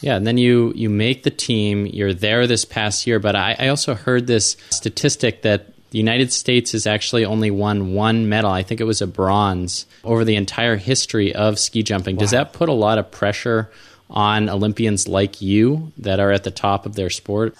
yeah, 0.00 0.16
and 0.16 0.24
then 0.24 0.38
you 0.38 0.72
you 0.76 0.88
make 0.88 1.24
the 1.24 1.30
team. 1.30 1.84
You're 1.84 2.14
there 2.14 2.46
this 2.46 2.64
past 2.64 3.04
year, 3.04 3.18
but 3.18 3.34
I, 3.34 3.56
I 3.58 3.66
also 3.66 3.94
heard 3.94 4.28
this 4.28 4.56
statistic 4.70 5.42
that 5.42 5.72
the 5.90 5.98
United 5.98 6.32
States 6.32 6.72
has 6.72 6.86
actually 6.86 7.24
only 7.24 7.50
won 7.50 7.94
one 7.94 8.28
medal. 8.28 8.50
I 8.50 8.62
think 8.62 8.80
it 8.80 8.84
was 8.84 9.00
a 9.00 9.06
bronze 9.06 9.86
over 10.04 10.24
the 10.24 10.36
entire 10.36 10.76
history 10.76 11.34
of 11.34 11.58
ski 11.58 11.82
jumping. 11.82 12.16
Wow. 12.16 12.20
Does 12.20 12.30
that 12.32 12.52
put 12.52 12.68
a 12.68 12.74
lot 12.74 12.98
of 12.98 13.10
pressure 13.10 13.70
on 14.10 14.48
Olympians 14.48 15.08
like 15.08 15.40
you 15.40 15.92
that 15.98 16.20
are 16.20 16.32
at 16.32 16.44
the 16.44 16.50
top 16.50 16.86
of 16.86 16.94
their 16.94 17.10
sport? 17.10 17.54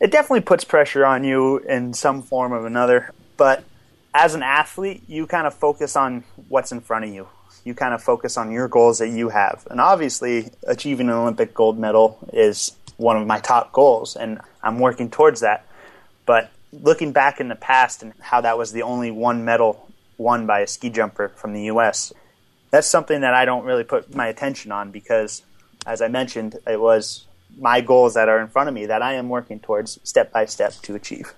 It 0.00 0.10
definitely 0.10 0.40
puts 0.40 0.64
pressure 0.64 1.04
on 1.06 1.24
you 1.24 1.58
in 1.58 1.94
some 1.94 2.22
form 2.22 2.52
or 2.52 2.66
another. 2.66 3.12
But 3.36 3.64
as 4.14 4.34
an 4.34 4.42
athlete, 4.42 5.02
you 5.06 5.26
kind 5.26 5.46
of 5.46 5.54
focus 5.54 5.96
on 5.96 6.24
what's 6.48 6.72
in 6.72 6.80
front 6.80 7.04
of 7.04 7.12
you. 7.12 7.28
You 7.64 7.74
kind 7.74 7.94
of 7.94 8.02
focus 8.02 8.36
on 8.36 8.50
your 8.50 8.66
goals 8.66 8.98
that 8.98 9.08
you 9.08 9.28
have. 9.28 9.66
And 9.70 9.80
obviously, 9.80 10.50
achieving 10.66 11.08
an 11.08 11.14
Olympic 11.14 11.54
gold 11.54 11.78
medal 11.78 12.18
is 12.32 12.72
one 12.96 13.16
of 13.16 13.26
my 13.26 13.38
top 13.38 13.72
goals, 13.72 14.16
and 14.16 14.40
I'm 14.62 14.78
working 14.80 15.10
towards 15.10 15.40
that. 15.40 15.66
But 16.26 16.50
looking 16.72 17.12
back 17.12 17.40
in 17.40 17.48
the 17.48 17.56
past 17.56 18.02
and 18.02 18.12
how 18.20 18.40
that 18.40 18.56
was 18.56 18.72
the 18.72 18.82
only 18.82 19.10
one 19.10 19.44
medal 19.44 19.88
won 20.18 20.46
by 20.46 20.60
a 20.60 20.66
ski 20.66 20.90
jumper 20.90 21.28
from 21.28 21.52
the 21.52 21.64
U.S., 21.64 22.12
that's 22.70 22.86
something 22.86 23.20
that 23.20 23.34
I 23.34 23.44
don't 23.44 23.64
really 23.64 23.84
put 23.84 24.14
my 24.14 24.28
attention 24.28 24.72
on 24.72 24.90
because, 24.90 25.42
as 25.86 26.00
I 26.00 26.08
mentioned, 26.08 26.56
it 26.66 26.80
was 26.80 27.26
my 27.58 27.82
goals 27.82 28.14
that 28.14 28.28
are 28.28 28.40
in 28.40 28.48
front 28.48 28.68
of 28.68 28.74
me 28.74 28.86
that 28.86 29.02
I 29.02 29.14
am 29.14 29.28
working 29.28 29.60
towards 29.60 30.00
step 30.04 30.32
by 30.32 30.46
step 30.46 30.72
to 30.82 30.94
achieve. 30.94 31.34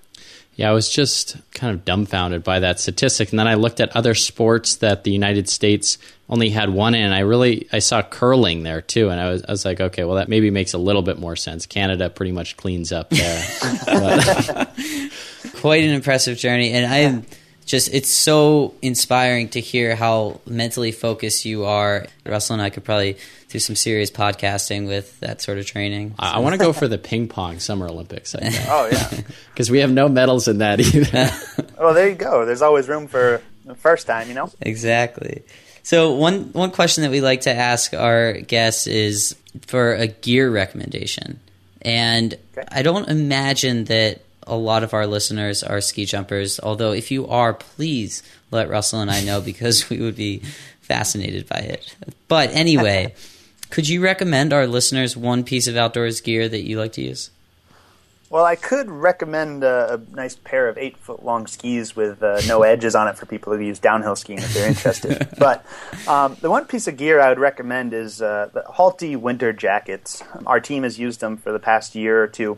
Yeah, 0.54 0.70
I 0.70 0.72
was 0.72 0.88
just 0.88 1.36
kind 1.52 1.74
of 1.74 1.84
dumbfounded 1.84 2.44
by 2.44 2.60
that 2.60 2.78
statistic, 2.78 3.30
and 3.30 3.38
then 3.40 3.48
I 3.48 3.54
looked 3.54 3.80
at 3.80 3.94
other 3.96 4.14
sports 4.14 4.76
that 4.76 5.02
the 5.02 5.10
United 5.10 5.48
States 5.48 5.98
only 6.28 6.50
had 6.50 6.70
one 6.70 6.94
in. 6.94 7.10
I 7.10 7.20
really 7.20 7.66
I 7.72 7.80
saw 7.80 8.02
curling 8.02 8.62
there 8.62 8.80
too, 8.80 9.08
and 9.08 9.20
I 9.20 9.30
was 9.30 9.44
I 9.48 9.50
was 9.50 9.64
like, 9.64 9.80
okay, 9.80 10.04
well 10.04 10.14
that 10.14 10.28
maybe 10.28 10.50
makes 10.50 10.72
a 10.72 10.78
little 10.78 11.02
bit 11.02 11.18
more 11.18 11.34
sense. 11.34 11.66
Canada 11.66 12.08
pretty 12.08 12.30
much 12.30 12.56
cleans 12.56 12.92
up 12.92 13.10
there. 13.10 13.44
Quite 15.64 15.82
an 15.82 15.94
impressive 15.94 16.36
journey, 16.36 16.72
and 16.72 16.84
I'm 16.84 17.24
just 17.64 17.88
it's 17.94 18.10
so 18.10 18.74
inspiring 18.82 19.48
to 19.48 19.60
hear 19.60 19.96
how 19.96 20.42
mentally 20.46 20.92
focused 20.92 21.46
you 21.46 21.64
are. 21.64 22.04
Russell 22.26 22.52
and 22.52 22.62
I 22.62 22.68
could 22.68 22.84
probably 22.84 23.16
do 23.48 23.58
some 23.58 23.74
serious 23.74 24.10
podcasting 24.10 24.86
with 24.86 25.18
that 25.20 25.40
sort 25.40 25.56
of 25.56 25.64
training. 25.64 26.16
I, 26.18 26.32
I 26.32 26.38
want 26.40 26.52
to 26.52 26.58
go 26.58 26.74
for 26.74 26.86
the 26.86 26.98
ping 26.98 27.28
pong 27.28 27.60
Summer 27.60 27.86
Olympics. 27.86 28.36
oh 28.38 28.88
yeah, 28.92 29.08
because 29.54 29.70
we 29.70 29.78
have 29.78 29.90
no 29.90 30.06
medals 30.06 30.48
in 30.48 30.58
that 30.58 30.80
either. 30.80 31.30
well, 31.80 31.94
there 31.94 32.10
you 32.10 32.14
go. 32.14 32.44
There's 32.44 32.60
always 32.60 32.86
room 32.86 33.06
for 33.08 33.40
the 33.64 33.74
first 33.74 34.06
time, 34.06 34.28
you 34.28 34.34
know. 34.34 34.50
Exactly. 34.60 35.44
So 35.82 36.12
one 36.12 36.52
one 36.52 36.72
question 36.72 37.04
that 37.04 37.10
we 37.10 37.22
like 37.22 37.40
to 37.40 37.54
ask 37.54 37.94
our 37.94 38.34
guests 38.34 38.86
is 38.86 39.34
for 39.66 39.94
a 39.94 40.08
gear 40.08 40.50
recommendation, 40.50 41.40
and 41.80 42.34
okay. 42.52 42.68
I 42.70 42.82
don't 42.82 43.08
imagine 43.08 43.84
that 43.84 44.23
a 44.46 44.56
lot 44.56 44.82
of 44.82 44.94
our 44.94 45.06
listeners 45.06 45.62
are 45.62 45.80
ski 45.80 46.04
jumpers. 46.04 46.60
Although, 46.60 46.92
if 46.92 47.10
you 47.10 47.26
are, 47.26 47.54
please 47.54 48.22
let 48.50 48.68
Russell 48.68 49.00
and 49.00 49.10
I 49.10 49.22
know 49.22 49.40
because 49.52 49.88
we 49.90 50.00
would 50.00 50.16
be 50.16 50.42
fascinated 50.80 51.48
by 51.48 51.58
it. 51.58 51.96
But 52.28 52.50
anyway, 52.50 53.14
could 53.70 53.88
you 53.88 54.02
recommend 54.02 54.52
our 54.52 54.66
listeners 54.66 55.16
one 55.16 55.44
piece 55.44 55.66
of 55.66 55.76
outdoors 55.76 56.20
gear 56.20 56.48
that 56.48 56.62
you 56.62 56.78
like 56.78 56.92
to 56.92 57.02
use? 57.02 57.30
Well, 58.30 58.44
I 58.44 58.56
could 58.56 58.90
recommend 58.90 59.62
a, 59.62 59.94
a 59.94 60.16
nice 60.16 60.34
pair 60.34 60.68
of 60.68 60.76
eight 60.76 60.96
foot 60.96 61.24
long 61.24 61.46
skis 61.46 61.94
with 61.94 62.20
uh, 62.20 62.40
no 62.48 62.62
edges 62.64 62.96
on 62.96 63.06
it 63.06 63.16
for 63.16 63.26
people 63.26 63.52
who 63.52 63.62
use 63.62 63.78
downhill 63.78 64.16
skiing 64.16 64.40
if 64.40 64.52
they're 64.52 64.68
interested. 64.68 65.28
but 65.38 65.64
um, 66.08 66.36
the 66.40 66.50
one 66.50 66.64
piece 66.64 66.88
of 66.88 66.96
gear 66.96 67.20
I 67.20 67.28
would 67.28 67.38
recommend 67.38 67.94
is 67.94 68.20
uh, 68.20 68.48
the 68.52 68.62
Halti 68.62 69.16
winter 69.16 69.52
jackets. 69.52 70.22
Our 70.46 70.58
team 70.58 70.82
has 70.82 70.98
used 70.98 71.20
them 71.20 71.36
for 71.36 71.52
the 71.52 71.60
past 71.60 71.94
year 71.94 72.22
or 72.22 72.26
two. 72.26 72.56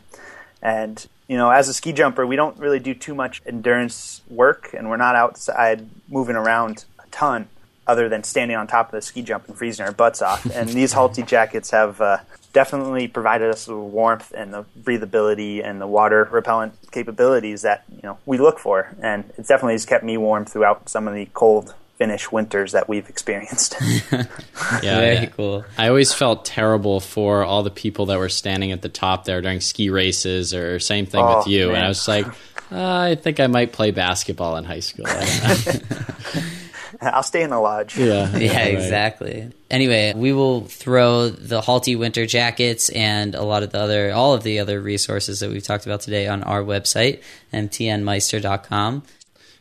And 0.63 1.07
you 1.29 1.37
know, 1.37 1.51
as 1.51 1.69
a 1.69 1.75
ski 1.75 1.93
jumper, 1.93 2.27
we 2.27 2.37
don't 2.37 2.57
really 2.59 2.79
do 2.79 2.95
too 2.95 3.15
much 3.15 3.43
endurance 3.47 4.23
work, 4.29 4.75
and 4.77 4.89
we're 4.89 4.97
not 4.97 5.17
outside 5.17 5.89
moving 6.09 6.37
around 6.37 6.85
a 6.99 7.07
ton 7.09 7.49
other 7.87 8.09
than 8.09 8.25
standing 8.25 8.57
on 8.57 8.67
top 8.67 8.87
of 8.87 8.93
the 8.93 9.03
ski 9.03 9.23
jump 9.23 9.47
and 9.49 9.57
freezing 9.57 9.85
our 9.87 9.93
butts 9.93 10.23
off. 10.23 10.45
And 10.57 10.69
these 10.69 10.95
Halti 10.95 11.27
jackets 11.27 11.71
have 11.71 12.01
uh, 12.01 12.19
definitely 12.53 13.09
provided 13.09 13.51
us 13.51 13.69
with 13.69 13.79
warmth 13.79 14.33
and 14.35 14.53
the 14.53 14.65
breathability 14.81 15.65
and 15.65 15.81
the 15.81 15.87
water 15.87 16.29
repellent 16.31 16.75
capabilities 16.91 17.63
that 17.63 17.85
you 17.91 18.03
know 18.03 18.19
we 18.27 18.39
look 18.39 18.59
for. 18.59 18.95
And 19.01 19.25
it 19.37 19.47
definitely 19.47 19.75
has 19.75 19.85
kept 19.85 20.05
me 20.05 20.17
warm 20.17 20.45
throughout 20.45 20.89
some 20.89 21.07
of 21.07 21.15
the 21.15 21.27
cold 21.35 21.75
Finnish 21.97 22.31
winters 22.31 22.73
that 22.73 22.89
we've 22.89 23.09
experienced. 23.09 23.77
yeah, 24.13 24.27
very 24.83 25.15
yeah. 25.15 25.27
cool. 25.27 25.65
I 25.79 25.89
always 25.89 26.13
felt 26.13 26.45
terrible 26.45 27.01
for 27.01 27.43
all 27.43 27.63
the 27.63 27.71
people 27.71 28.07
that 28.07 28.19
were 28.19 28.29
standing 28.29 28.73
at 28.73 28.83
the 28.83 28.89
top 28.89 29.25
there 29.25 29.41
during 29.41 29.61
ski 29.61 29.89
races, 29.89 30.53
or 30.53 30.79
same 30.79 31.07
thing 31.07 31.25
oh, 31.25 31.39
with 31.39 31.47
you. 31.47 31.69
Man. 31.69 31.77
And 31.77 31.85
I 31.87 31.89
was 31.89 32.07
like, 32.07 32.27
uh, 32.71 32.99
I 33.01 33.15
think 33.15 33.41
I 33.41 33.47
might 33.47 33.73
play 33.73 33.93
basketball 33.93 34.57
in 34.57 34.65
high 34.65 34.81
school. 34.81 35.07
I'll 37.01 37.23
stay 37.23 37.43
in 37.43 37.51
the 37.51 37.61
lodge. 37.61 37.97
Yeah, 37.97 38.37
yeah, 38.37 38.59
right. 38.59 38.75
exactly. 38.75 39.51
Anyway, 39.71 40.13
we 40.15 40.33
will 40.33 40.63
throw 40.63 41.29
the 41.29 41.61
Halti 41.61 41.99
winter 41.99 42.27
jackets 42.27 42.89
and 42.91 43.35
a 43.35 43.43
lot 43.43 43.63
of 43.63 43.71
the 43.71 43.79
other, 43.79 44.13
all 44.13 44.35
of 44.35 44.43
the 44.43 44.61
other 44.61 44.81
resources 44.81 45.41
that 45.41 45.51
we've 45.51 45.63
talked 45.63 45.87
about 45.87 46.01
today 46.01 46.27
on 46.27 46.43
our 46.43 46.63
website, 46.63 47.23
mtnmeister.com. 47.53 49.03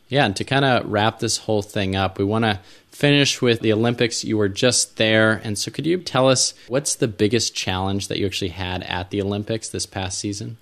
Yeah, 0.08 0.24
and 0.24 0.36
to 0.36 0.44
kind 0.44 0.64
of 0.64 0.90
wrap 0.90 1.18
this 1.18 1.38
whole 1.38 1.62
thing 1.62 1.96
up, 1.96 2.18
we 2.18 2.24
want 2.24 2.44
to 2.44 2.60
finish 2.90 3.42
with 3.42 3.60
the 3.60 3.72
Olympics. 3.72 4.24
You 4.24 4.38
were 4.38 4.48
just 4.48 4.96
there. 4.96 5.40
And 5.44 5.58
so, 5.58 5.70
could 5.70 5.86
you 5.86 5.98
tell 5.98 6.28
us 6.28 6.54
what's 6.68 6.94
the 6.94 7.08
biggest 7.08 7.54
challenge 7.54 8.08
that 8.08 8.18
you 8.18 8.26
actually 8.26 8.50
had 8.50 8.82
at 8.84 9.10
the 9.10 9.20
Olympics 9.20 9.68
this 9.68 9.86
past 9.86 10.18
season? 10.18 10.58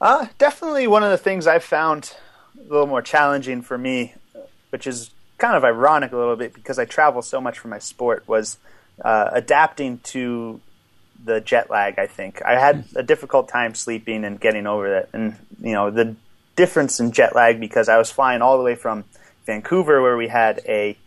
Uh, 0.00 0.26
definitely 0.38 0.86
one 0.86 1.02
of 1.02 1.10
the 1.10 1.18
things 1.18 1.46
I 1.46 1.58
found 1.58 2.14
a 2.58 2.62
little 2.72 2.86
more 2.86 3.02
challenging 3.02 3.62
for 3.62 3.76
me, 3.76 4.14
which 4.70 4.86
is 4.86 5.10
kind 5.38 5.56
of 5.56 5.64
ironic 5.64 6.12
a 6.12 6.16
little 6.16 6.36
bit 6.36 6.54
because 6.54 6.78
I 6.78 6.84
travel 6.84 7.22
so 7.22 7.40
much 7.40 7.58
for 7.58 7.68
my 7.68 7.78
sport, 7.78 8.26
was 8.26 8.58
uh, 9.04 9.30
adapting 9.32 9.98
to 9.98 10.60
the 11.24 11.40
jet 11.40 11.70
lag. 11.70 11.98
I 11.98 12.06
think 12.06 12.42
I 12.42 12.58
had 12.58 12.84
a 12.94 13.02
difficult 13.02 13.48
time 13.48 13.74
sleeping 13.74 14.24
and 14.24 14.40
getting 14.40 14.66
over 14.66 14.98
it, 14.98 15.08
and 15.12 15.36
you 15.60 15.72
know 15.72 15.90
the 15.90 16.16
difference 16.58 16.98
in 16.98 17.12
jet 17.12 17.36
lag 17.36 17.60
because 17.60 17.88
I 17.88 17.98
was 17.98 18.10
flying 18.10 18.42
all 18.42 18.58
the 18.58 18.64
way 18.64 18.74
from 18.74 19.04
Vancouver, 19.46 20.02
where 20.02 20.16
we 20.16 20.26
had 20.26 20.60
a 20.66 20.98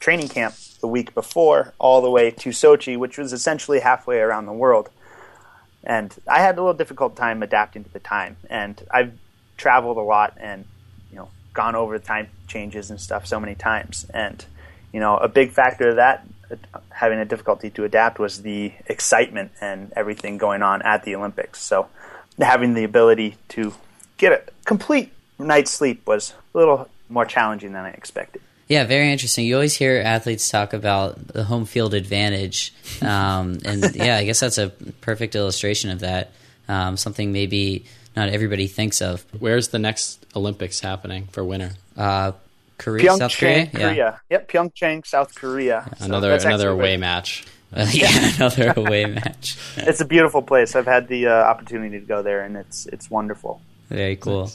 training 0.00 0.28
camp 0.28 0.56
the 0.80 0.88
week 0.88 1.14
before, 1.14 1.72
all 1.78 2.02
the 2.02 2.10
way 2.10 2.32
to 2.32 2.50
Sochi, 2.50 2.98
which 2.98 3.16
was 3.16 3.32
essentially 3.32 3.78
halfway 3.78 4.18
around 4.18 4.46
the 4.46 4.52
world. 4.52 4.90
And 5.84 6.12
I 6.26 6.40
had 6.40 6.58
a 6.58 6.60
little 6.60 6.74
difficult 6.74 7.14
time 7.14 7.44
adapting 7.44 7.84
to 7.84 7.92
the 7.92 8.00
time. 8.00 8.36
And 8.50 8.82
I've 8.90 9.16
traveled 9.56 9.96
a 9.96 10.00
lot 10.00 10.36
and 10.38 10.64
you 11.12 11.16
know 11.18 11.30
gone 11.54 11.76
over 11.76 11.96
the 11.98 12.04
time 12.04 12.26
changes 12.48 12.90
and 12.90 13.00
stuff 13.00 13.28
so 13.28 13.38
many 13.38 13.54
times. 13.54 14.06
And 14.12 14.44
you 14.92 14.98
know 14.98 15.16
a 15.18 15.28
big 15.28 15.52
factor 15.52 15.90
of 15.90 15.96
that 15.96 16.26
having 16.90 17.18
a 17.18 17.24
difficulty 17.24 17.70
to 17.70 17.84
adapt 17.84 18.18
was 18.18 18.42
the 18.42 18.72
excitement 18.86 19.52
and 19.60 19.92
everything 19.94 20.38
going 20.38 20.62
on 20.62 20.82
at 20.82 21.04
the 21.04 21.14
Olympics. 21.14 21.62
So 21.62 21.88
having 22.40 22.74
the 22.74 22.84
ability 22.84 23.36
to 23.50 23.72
get 24.16 24.32
a 24.32 24.42
complete 24.64 25.12
night's 25.38 25.70
sleep 25.70 26.06
was 26.06 26.34
a 26.54 26.58
little 26.58 26.88
more 27.08 27.24
challenging 27.24 27.72
than 27.72 27.84
I 27.84 27.90
expected. 27.90 28.42
Yeah, 28.68 28.84
very 28.84 29.12
interesting. 29.12 29.46
You 29.46 29.54
always 29.54 29.74
hear 29.76 30.02
athletes 30.04 30.50
talk 30.50 30.72
about 30.72 31.28
the 31.28 31.44
home 31.44 31.66
field 31.66 31.94
advantage, 31.94 32.74
um, 33.00 33.58
and 33.64 33.84
yeah, 33.94 34.16
I 34.16 34.24
guess 34.24 34.40
that's 34.40 34.58
a 34.58 34.70
perfect 35.00 35.36
illustration 35.36 35.90
of 35.90 36.00
that. 36.00 36.32
Um, 36.68 36.96
something 36.96 37.32
maybe 37.32 37.84
not 38.16 38.28
everybody 38.28 38.66
thinks 38.66 39.00
of. 39.00 39.24
Where's 39.38 39.68
the 39.68 39.78
next 39.78 40.24
Olympics 40.34 40.80
happening 40.80 41.28
for 41.30 41.44
winter? 41.44 41.72
Uh, 41.96 42.32
Korea, 42.78 43.10
Pyeongchang, 43.10 43.18
South 43.18 43.38
Korea. 43.38 43.66
Korea. 43.66 43.94
Yeah. 43.94 44.18
Yep, 44.30 44.48
Pyeongchang, 44.50 45.06
South 45.06 45.34
Korea. 45.34 45.88
So 45.98 46.06
another 46.06 46.30
that's 46.30 46.44
another 46.44 46.70
away 46.70 46.92
where- 46.92 46.98
match. 46.98 47.46
Uh, 47.72 47.86
yeah, 47.92 48.08
another 48.36 48.72
away 48.76 49.06
match. 49.06 49.56
It's 49.76 50.00
a 50.00 50.04
beautiful 50.04 50.42
place. 50.42 50.74
I've 50.76 50.86
had 50.86 51.08
the 51.08 51.26
uh, 51.26 51.32
opportunity 51.32 52.00
to 52.00 52.06
go 52.06 52.22
there, 52.22 52.42
and 52.42 52.56
it's 52.56 52.86
it's 52.86 53.10
wonderful. 53.10 53.60
Very 53.88 54.16
cool. 54.16 54.50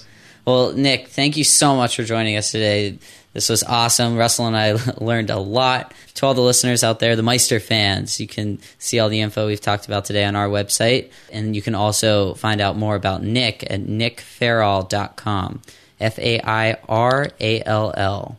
Well, 0.45 0.73
Nick, 0.73 1.09
thank 1.09 1.37
you 1.37 1.43
so 1.43 1.75
much 1.75 1.95
for 1.95 2.03
joining 2.03 2.35
us 2.35 2.51
today. 2.51 2.97
This 3.33 3.47
was 3.47 3.63
awesome. 3.63 4.17
Russell 4.17 4.47
and 4.47 4.57
I 4.57 4.73
learned 4.97 5.29
a 5.29 5.37
lot. 5.37 5.93
To 6.15 6.25
all 6.25 6.33
the 6.33 6.41
listeners 6.41 6.83
out 6.83 6.99
there, 6.99 7.15
the 7.15 7.23
Meister 7.23 7.59
fans, 7.59 8.19
you 8.19 8.27
can 8.27 8.59
see 8.77 8.99
all 8.99 9.07
the 9.07 9.21
info 9.21 9.47
we've 9.47 9.61
talked 9.61 9.85
about 9.85 10.05
today 10.05 10.25
on 10.25 10.35
our 10.35 10.47
website. 10.47 11.11
And 11.31 11.55
you 11.55 11.61
can 11.61 11.75
also 11.75 12.33
find 12.33 12.59
out 12.59 12.75
more 12.75 12.95
about 12.95 13.23
Nick 13.23 13.63
at 13.63 13.81
nickfairall.com. 13.81 15.61
F 15.99 16.19
A 16.19 16.41
I 16.41 16.77
R 16.89 17.29
A 17.39 17.63
L 17.63 17.93
L. 17.95 18.37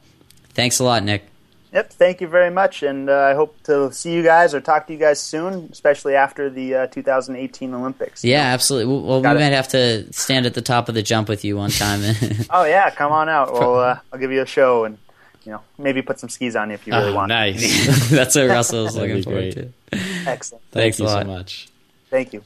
Thanks 0.51 0.81
a 0.81 0.85
lot, 0.85 1.05
Nick. 1.05 1.25
Yep, 1.73 1.91
thank 1.95 2.21
you 2.21 2.29
very 2.29 2.51
much, 2.51 2.83
and 2.83 3.09
uh, 3.09 3.15
I 3.19 3.35
hope 3.35 3.57
to 3.63 3.91
see 3.95 4.13
you 4.13 4.23
guys 4.23 4.53
or 4.55 4.61
talk 4.61 4.87
to 4.89 4.93
you 4.93 4.99
guys 4.99 5.19
soon, 5.19 5.71
especially 5.73 6.15
after 6.15 6.51
the 6.51 6.75
uh, 6.75 6.87
2018 6.89 7.73
Olympics. 7.73 8.23
Yeah, 8.23 8.41
absolutely. 8.43 8.93
Well, 8.95 9.17
we 9.17 9.23
Got 9.23 9.37
it. 9.37 9.41
might 9.41 9.53
have 9.55 9.69
to 9.69 10.13
stand 10.13 10.45
at 10.45 10.53
the 10.53 10.61
top 10.61 10.91
of 10.91 10.95
the 10.95 11.03
jump 11.03 11.31
with 11.31 11.47
you 11.47 11.57
one 11.57 11.71
time. 11.71 12.03
Oh 12.51 12.65
yeah, 12.65 12.91
come 12.91 13.11
on 13.11 13.31
out. 13.31 13.55
Well, 13.55 13.79
uh, 13.79 13.99
I'll 14.13 14.19
give 14.19 14.31
you 14.31 14.43
a 14.43 14.47
show, 14.47 14.85
and 14.85 14.99
you 15.47 15.53
know 15.53 15.63
maybe 15.79 16.03
put 16.03 16.21
some 16.21 16.29
skis 16.29 16.57
on 16.57 16.69
you 16.69 16.75
if 16.75 16.87
you 16.87 16.93
really 16.93 17.11
Oh, 17.13 17.15
want. 17.15 17.29
nice. 17.31 18.11
That's 18.11 18.37
what 18.37 18.49
Russell 18.49 18.85
was 18.85 18.95
looking 18.95 19.17
be 19.17 19.23
forward 19.23 19.55
great. 19.55 19.73
to. 19.93 19.99
Excellent. 20.27 20.63
Thanks 20.73 20.99
Thank 20.99 21.01
a 21.01 21.03
you 21.05 21.09
so 21.09 21.15
lot. 21.17 21.27
much. 21.27 21.69
Thank 22.11 22.35
you. 22.35 22.43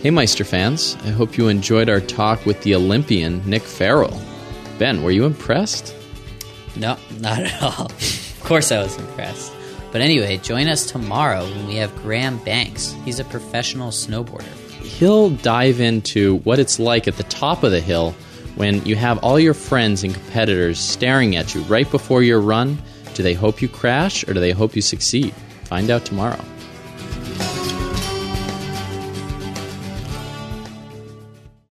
Hey, 0.00 0.10
Meister 0.10 0.44
fans. 0.44 0.96
I 1.04 1.08
hope 1.10 1.36
you 1.36 1.48
enjoyed 1.48 1.90
our 1.90 2.00
talk 2.00 2.46
with 2.46 2.62
the 2.62 2.74
Olympian 2.74 3.42
Nick 3.48 3.62
Fairall. 3.62 4.18
Ben, 4.78 5.02
were 5.02 5.10
you 5.10 5.24
impressed? 5.24 5.94
No, 6.76 6.96
not 7.20 7.40
at 7.40 7.62
all. 7.62 7.86
of 7.90 8.40
course, 8.42 8.72
I 8.72 8.82
was 8.82 8.96
impressed. 8.96 9.52
But 9.92 10.00
anyway, 10.00 10.38
join 10.38 10.66
us 10.66 10.86
tomorrow 10.86 11.44
when 11.44 11.68
we 11.68 11.76
have 11.76 11.94
Graham 11.96 12.38
Banks. 12.38 12.96
He's 13.04 13.20
a 13.20 13.24
professional 13.24 13.90
snowboarder. 13.90 14.42
He'll 14.82 15.30
dive 15.30 15.80
into 15.80 16.38
what 16.38 16.58
it's 16.58 16.78
like 16.80 17.06
at 17.06 17.16
the 17.16 17.22
top 17.24 17.62
of 17.62 17.70
the 17.70 17.80
hill 17.80 18.14
when 18.56 18.84
you 18.84 18.96
have 18.96 19.18
all 19.18 19.38
your 19.38 19.54
friends 19.54 20.02
and 20.02 20.12
competitors 20.12 20.78
staring 20.78 21.36
at 21.36 21.54
you 21.54 21.62
right 21.62 21.88
before 21.90 22.22
your 22.22 22.40
run. 22.40 22.78
Do 23.14 23.22
they 23.22 23.34
hope 23.34 23.62
you 23.62 23.68
crash 23.68 24.26
or 24.26 24.34
do 24.34 24.40
they 24.40 24.50
hope 24.50 24.74
you 24.74 24.82
succeed? 24.82 25.32
Find 25.64 25.90
out 25.90 26.04
tomorrow. 26.04 26.44